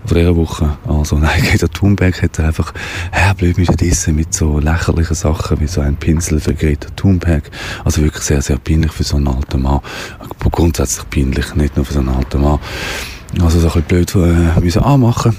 [0.06, 0.76] von dieser Woche.
[0.88, 2.72] Also, nein, Greta Thunberg hat einfach,
[3.14, 7.48] ja, blöd mit dissen, mit so lächerlichen Sachen, wie so ein Pinsel für Greta Thunberg.
[7.84, 9.80] Also wirklich sehr, sehr peinlich für so einen alten Mann.
[10.50, 12.58] Grundsätzlich peinlich, nicht nur für so einen alten Mann.
[13.42, 15.36] Also so ein bisschen blöd äh, anmachen.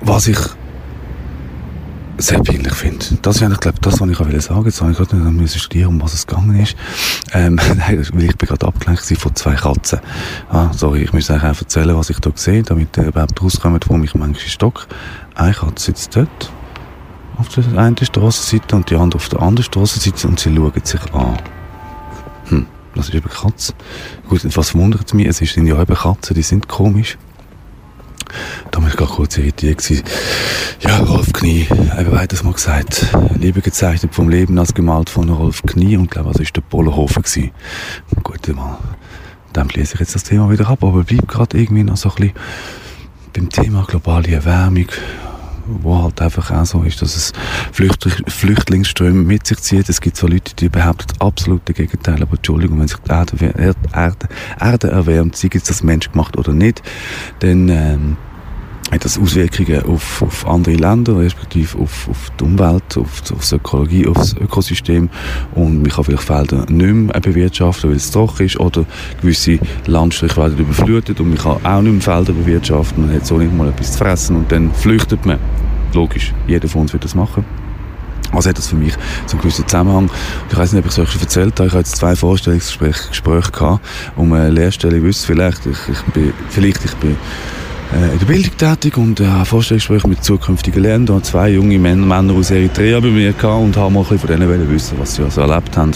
[0.00, 0.38] Was ich
[2.18, 3.04] sehr peinlich finde.
[3.22, 4.68] Das ist eigentlich, glaube das, was ich auch sagen wollte.
[4.68, 6.76] Jetzt habe ich gerade nicht müssen studieren, um was es gegangen ist.
[7.32, 10.00] Ähm, nein, weil ich bin gerade abgelenkt von zwei Katzen.
[10.48, 13.88] Ah, sorry, ich muss euch auch erzählen, was ich da sehe, damit ihr überhaupt rauskommt,
[13.88, 14.86] wo mich manchmal stock.
[15.34, 16.50] Eine Katze sitzt dort,
[17.36, 21.14] auf der einen Strassenseite und die andere auf der anderen Strassenseite und sie schauen sich
[21.14, 21.36] an.
[22.48, 22.66] Hm,
[22.96, 23.74] das ist eben Katze.
[24.28, 27.18] Gut, was wundert mich, es sind ja eben Katzen, die sind komisch.
[28.70, 29.78] Da war ich gerade kurz irritiert.
[29.78, 30.02] Gewesen.
[30.80, 31.66] Ja, Rolf Knie,
[31.98, 33.14] eben weiter mal gesagt.
[33.38, 37.22] Liebe gezeichnet vom Leben als gemalt von Rolf Knie und glaube, das war der Polohofen.
[37.22, 37.50] Gewesen.
[38.22, 38.78] Gut, mal.
[39.52, 42.14] Dann schließe ich jetzt das Thema wieder ab, aber bleibt gerade irgendwie noch so ein
[42.16, 42.34] bisschen
[43.32, 44.88] beim Thema globale Erwärmung
[45.66, 47.32] wo halt einfach auch so ist, dass es
[47.72, 49.88] Flüchtling, Flüchtlingsströme mit sich zieht.
[49.88, 54.28] Es gibt so Leute, die behaupten absolute Gegenteil, aber Entschuldigung, wenn sich die Erde, Erde,
[54.60, 56.82] Erde, erwärmt, sei es das menschgemacht oder nicht,
[57.40, 58.16] dann ähm,
[58.90, 63.54] hat das Auswirkungen auf, auf andere Länder, respektive auf, auf die Umwelt, auf, auf die
[63.56, 65.10] Ökologie, auf das Ökosystem.
[65.54, 68.84] Und man kann vielleicht Felder nicht mehr bewirtschaften, weil es trocken ist, oder
[69.20, 73.06] gewisse Landstriche werden überflutet und man kann auch nicht mehr Felder bewirtschaften.
[73.06, 75.38] Man hat so nicht mal etwas zu fressen und dann flüchtet man.
[75.92, 77.44] Logisch, jeder von uns wird das machen.
[78.32, 78.92] Also hat das für mich
[79.26, 80.10] so einen gewissen Zusammenhang.
[80.50, 81.68] Ich weiß nicht, ob ich es euch schon erzählt habe.
[81.68, 83.84] Ich habe jetzt zwei Vorstellungsgespräche Gespräche gehabt.
[84.16, 87.16] Um eine Lehrstelle, ich wüsste vielleicht, ich, ich bin, vielleicht ich bin
[87.92, 91.06] in der Bildung tätig und äh, Vorstellungsgespräche mit zukünftigen Lehrern.
[91.06, 94.18] Da zwei junge Männer, Männer aus Eritrea bei mir gehabt und haben mal ein bisschen
[94.18, 95.92] von denen wissen, was sie also erlebt haben.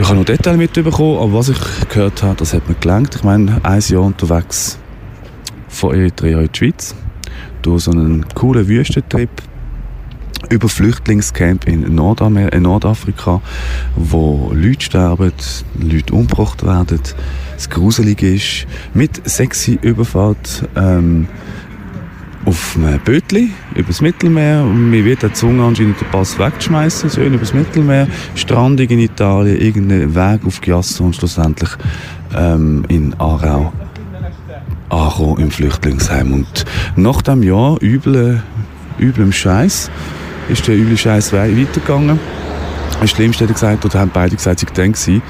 [0.00, 1.58] Ich habe noch Details mitbekommen, aber was ich
[1.88, 3.14] gehört habe, das hat mir gelangt.
[3.16, 4.78] Ich meine, ein Jahr unterwegs
[5.68, 6.94] von Eritrea in die Schweiz,
[7.62, 9.30] durch so einen coolen Wüstentrip
[10.48, 13.40] über Flüchtlingscamp in, Nordamer in Nordafrika,
[13.96, 15.32] wo Leute sterben,
[15.78, 17.00] Leute umgebracht werden,
[17.56, 21.28] es gruselig ist, mit sexy Überfahrt ähm,
[22.46, 24.64] auf einem Bötli übers Mittelmeer.
[24.64, 30.14] Mir wird der Zunge anscheinend den Pass wegschmeißen, schön übers Mittelmeer, strandig in Italien, irgendeinen
[30.14, 31.70] Weg auf Giasso und schlussendlich
[32.34, 33.72] ähm, in Aarau
[34.88, 36.32] angekommen im Flüchtlingsheim.
[36.32, 36.64] Und
[36.96, 38.42] nach dem Jahr übel,
[38.98, 39.90] üblem Scheiß
[40.50, 42.18] ist der üble Scheiß weitergegangen.
[43.00, 45.22] Das Schlimmste hat er gesagt, oder haben beide gesagt, sie denken,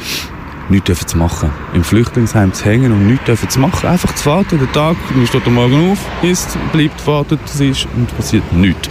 [0.71, 1.51] nichts dürfen zu machen.
[1.75, 3.89] Im Flüchtlingsheim zu hängen und nichts dürfen zu machen.
[3.89, 7.87] Einfach zu warten, den Tag, man steht am Morgen auf, isst, bleibt, wartet, das ist
[7.97, 8.89] und passiert nichts.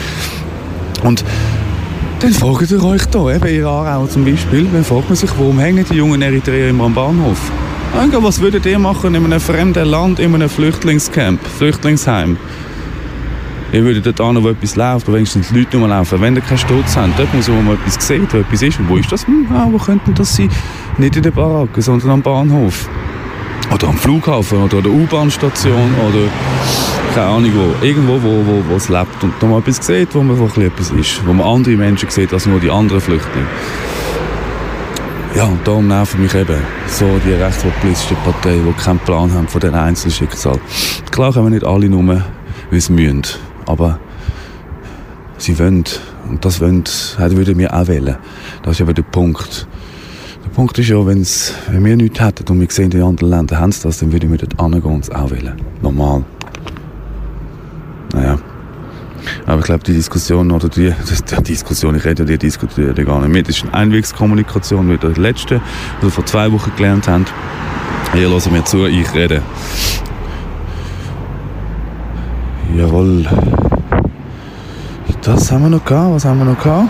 [1.03, 1.23] Und
[2.19, 5.59] dann fragt ihr euch da, eben in Aarau zum Beispiel, dann fragt man sich, warum
[5.59, 7.39] hängen die jungen Eritreer immer am Bahnhof?
[8.21, 12.37] Was würdet ihr machen in einem fremden Land, in einem Flüchtlingscamp, Flüchtlingsheim?
[13.71, 16.19] Ihr würdet dort an, wo etwas läuft, wo wenigstens die Leute rumlaufen.
[16.21, 18.79] Wenn ihr keinen Stutz habt, dort muss man mal etwas sehen, wo etwas ist.
[18.79, 19.27] Und wo ist das?
[19.27, 20.49] Hm, ah, wo könnte das sein?
[20.99, 22.89] nicht in der Baracke, sondern am Bahnhof.
[23.73, 26.27] Oder am Flughafen oder an der U-Bahn-Station oder
[27.15, 27.85] keine Ahnung wo.
[27.85, 30.91] Irgendwo, wo, wo, wo es lebt und da mal etwas sieht, wo man wo etwas
[30.91, 31.25] ist.
[31.25, 33.47] Wo man andere Menschen sieht als nur die anderen Flüchtlinge.
[35.35, 36.57] Ja, und darum nerven mich eben
[36.87, 40.59] so die rechtspopulistische Partei, die keinen Plan haben von den Einzelschicksal.
[41.11, 42.23] Klar können wir nicht alle nur,
[42.71, 43.23] wie sie müssen,
[43.69, 43.99] aber
[45.37, 45.85] sie wollen.
[46.27, 48.17] Und das wollen, das würden wir auch wählen.
[48.63, 49.67] Das ist eben der Punkt.
[50.43, 53.59] Der Punkt ist ja, wenn's, wenn wir nichts hätten und wir sehen, in anderen Ländern
[53.59, 55.53] haben das, dann würden wir dort hingehen und es auch wählen.
[55.81, 56.23] Normal.
[58.13, 58.39] Naja.
[59.45, 60.93] Aber ich glaube, die Diskussion, oder die,
[61.37, 64.97] die Diskussion, ich rede, die diskutieren die gar nicht mit, das ist eine Einwegskommunikation, wie
[64.97, 65.61] der letzte,
[65.99, 67.25] die wir vor zwei Wochen gelernt haben.
[68.13, 69.41] Hier hören wir zu, ich rede.
[72.75, 73.25] Jawohl.
[75.21, 76.89] Das haben wir noch gehabt, was haben wir noch gehabt?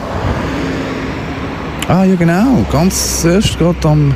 [1.88, 4.13] Ah, ja genau, ganz erst gerade am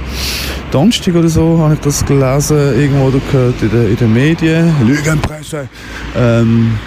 [0.72, 4.76] Donnerstag oder so habe ich das gelesen, irgendwo oder gehört in den, in den Medien,
[4.86, 5.68] Lügenpresse.
[6.16, 6.78] Ähm,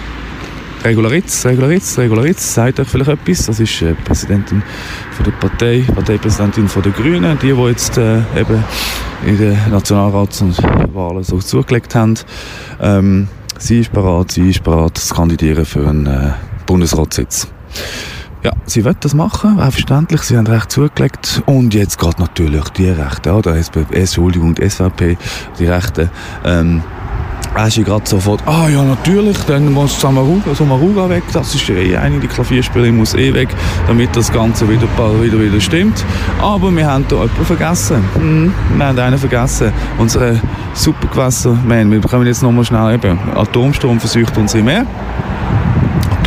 [0.83, 3.47] Regularitz, Regularitz, Regularitz, sagt euch vielleicht etwas.
[3.47, 4.63] Das ist äh, Präsidentin
[5.11, 8.63] von der Partei, Parteipräsidentin von der Grünen, die, die jetzt äh, eben
[9.25, 12.15] in den Nationalratswahlen so zugelegt haben.
[12.79, 13.27] Ähm,
[13.59, 16.31] sie ist bereit, sie ist bereit zu kandidieren für einen äh,
[16.65, 17.47] Bundesratssitz.
[18.43, 20.21] Ja, sie wird das machen, auch verständlich.
[20.21, 21.41] Sie haben recht zugelegt.
[21.47, 25.17] Und jetzt geht natürlich die Rechte, ja, der SPP, Entschuldigung, die SVP,
[25.59, 26.09] die Rechte,
[26.45, 26.83] ähm,
[27.57, 31.97] hast du gerade sofort, ah ja, natürlich, dann muss Samaruga, Samaruga weg, das ist eh
[31.97, 33.49] eine, die Klavierspielerin muss eh weg,
[33.87, 34.87] damit das Ganze wieder,
[35.21, 36.05] wieder, wieder stimmt.
[36.41, 38.03] Aber wir haben da jemanden vergessen.
[38.15, 39.71] Hm, wir haben einen vergessen.
[39.97, 40.39] Unsere
[40.73, 44.85] Supergewässerman, wir bekommen jetzt nochmal schnell eben, Atomstrom versucht uns immer.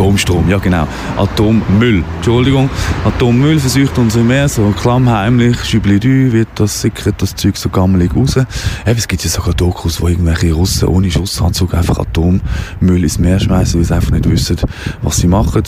[0.00, 0.88] Atomstrom, ja genau.
[1.18, 2.70] Atommüll, Entschuldigung.
[3.04, 8.16] Atommüll versucht uns im Meer, so klammheimlich, schüblidü, wird das, sickert das Zeug so gammelig
[8.16, 8.38] raus.
[8.86, 13.78] Es gibt ja sogar Dokus, wo irgendwelche Russen ohne Schussanzug einfach Atommüll ins Meer schmeißen,
[13.78, 14.56] weil sie einfach nicht wissen,
[15.02, 15.62] was sie machen.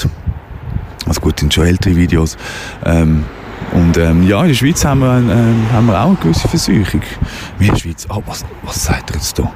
[1.06, 2.38] Also gut, sind schon ältere Videos.
[2.86, 3.24] Ähm,
[3.74, 7.02] und ähm, ja, in der Schweiz haben wir, ähm, haben wir auch eine gewisse Versuchung.
[7.58, 9.52] Wir in der Schweiz, oh, was, was sagt ihr jetzt da?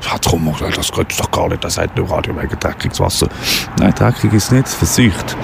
[0.00, 3.28] Schatz, komm, das geht doch gar nicht, das sagt nur Radio wegen dreckiges Wasser.
[3.78, 5.36] Nein, dreckig ist nicht, versucht.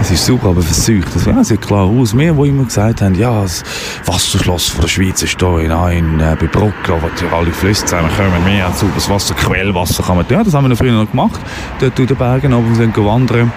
[0.00, 1.14] Es ist super, aber versucht.
[1.14, 2.16] Das ja, sieht klar aus.
[2.16, 3.64] Wir, die immer gesagt haben, ja, das
[4.04, 8.44] Wasserschloss von der Schweiz ist da in, in äh, bei Bruck, wo alle Flüsse zusammenkommen,
[8.44, 11.40] mehr als sauberes Wasser, Quellwasser kann man, ja, das haben wir früher noch gemacht,
[11.80, 13.52] dort durch den Bergen, wir sind wandern.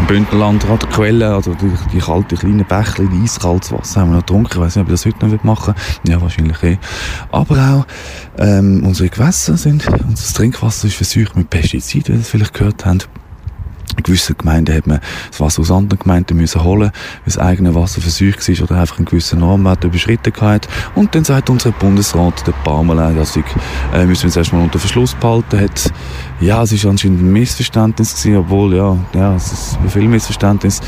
[0.00, 4.16] Im Bündnerland, an der Quelle, also die, die kalte kleinen Bächlein, eiskaltes Wasser haben wir
[4.16, 4.52] noch getrunken.
[4.52, 5.74] Ich weiß nicht, ob ich das heute noch machen
[6.04, 6.12] will.
[6.12, 6.78] Ja, wahrscheinlich eh.
[7.32, 7.86] Aber auch
[8.38, 13.08] ähm, unsere Gewässer sind, unser Trinkwasser ist verseucht mit Pestiziden, wie ihr vielleicht gehört habt.
[13.96, 16.92] In gewissen Gemeinden hat man das Wasser aus anderen Gemeinden müssen holen, weil
[17.24, 20.68] das eigene Wasser verseucht war oder einfach einen gewissen Normwert überschritten hat.
[20.94, 23.44] Und dann sagt unser Bundesrat, der Parmelin, dass ich,
[23.92, 25.60] äh, müssen wir es erstmal unter Verschluss behalten.
[25.60, 25.92] Hat,
[26.40, 30.80] ja, es ist anscheinend ein Missverständnis gewesen, obwohl, ja, ja, es ist ein viel Missverständnis.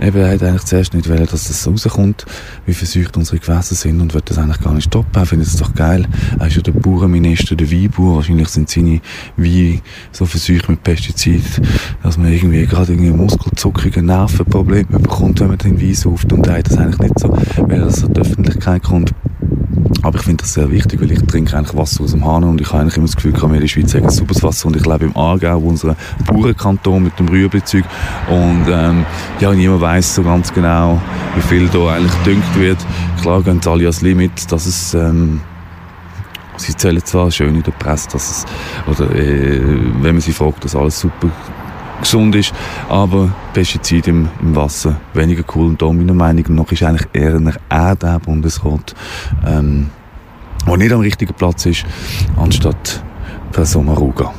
[0.00, 2.24] Eben, er hat eigentlich zuerst nicht wollen, dass das rauskommt,
[2.66, 5.10] wie verseucht unsere Gewässer sind und wird das eigentlich gar nicht stoppen.
[5.14, 6.06] Er findet es doch geil.
[6.38, 8.16] Er ist ja der Bauernminister, der Weinbauer.
[8.16, 9.00] Wahrscheinlich sind seine
[9.36, 9.80] Weine
[10.12, 11.66] so verseucht mit Pestiziden,
[12.02, 16.32] dass man irgendwie gerade irgendwie Muskelzuckungen, Nervenprobleme bekommt, wenn man den Wein sauft.
[16.32, 19.12] Und er hat das eigentlich nicht so, weil das an die Öffentlichkeit kommt.
[20.02, 22.60] Aber ich finde das sehr wichtig, weil ich trinke eigentlich Wasser aus dem Hahn und
[22.60, 24.86] ich habe eigentlich immer das Gefühl, wir in der Schweiz haben sauberes Wasser und ich
[24.86, 27.84] lebe im Aargau, unserem Bauernkanton mit dem Rüebli-Zeug
[28.28, 29.04] und ähm,
[29.40, 31.00] ja, niemand weiß so ganz genau,
[31.34, 32.78] wie viel da eigentlich gedüngt wird.
[33.20, 35.40] Klar gehen alle ans Limit, dass es ähm,
[36.56, 38.46] Sie zählen zwar schön in der Presse, dass es,
[38.86, 39.60] oder äh,
[40.00, 41.30] wenn man sie fragt, dass alles super
[42.02, 42.52] gesund ist,
[42.88, 45.68] aber Pestizide im, im Wasser weniger cool.
[45.68, 48.94] Und da meiner Meinung nach ist eigentlich eher er der Bundesrat,
[49.46, 49.90] ähm,
[50.66, 51.84] der nicht am richtigen Platz ist,
[52.36, 53.02] anstatt
[53.52, 54.32] Person Maruga.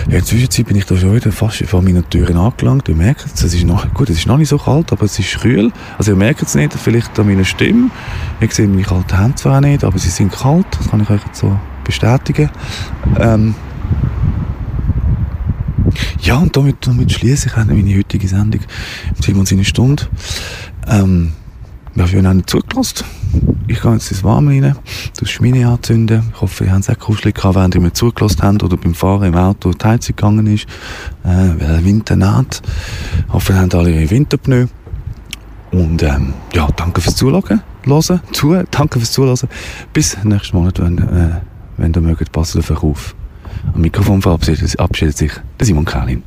[0.00, 2.88] Ja, in der Zwischenzeit bin ich da schon wieder fast vor meiner Türen angelangt.
[2.88, 5.18] Ihr merkt es, es ist noch, gut, es ist noch nicht so kalt, aber es
[5.18, 5.72] ist kühl.
[5.98, 7.90] Also ihr merkt es nicht, vielleicht an meiner Stimme.
[8.40, 11.22] Ihr seht meine kalten Hände zwar nicht, aber sie sind kalt, das kann ich euch
[11.24, 12.50] jetzt so bestätigen.
[13.18, 13.54] Ähm,
[16.22, 18.60] ja, und damit, damit schließe ich meine heutige Sendung
[19.20, 20.04] Simon seine Stunde.
[20.86, 21.32] Ähm,
[21.94, 23.04] wir haben nicht zugelassen.
[23.68, 24.76] Ich gehe jetzt ins Warme rein,
[25.18, 26.24] das Schmine anzünden.
[26.34, 28.94] Ich hoffe, ihr habt es auch kuschelig gehabt, während ihr mir zugelassen habt oder beim
[28.94, 30.66] Fahren im Auto die Heizung gegangen ist,
[31.22, 32.62] äh, weil der Winter naht.
[33.26, 34.66] Ich hoffe, ihr habt alle ihre Winterpneu.
[35.70, 37.62] Und ähm, ja, danke fürs Zuhören.
[37.84, 39.48] Hören, zu, danke fürs Zuhören.
[39.92, 41.40] Bis nächsten Monat, wenn, äh,
[41.76, 43.14] wenn ihr mögt, passt auf euch auf.
[43.72, 44.62] Am Mikrofon verabschiedet,
[45.16, 46.22] sich der Simon Kalin.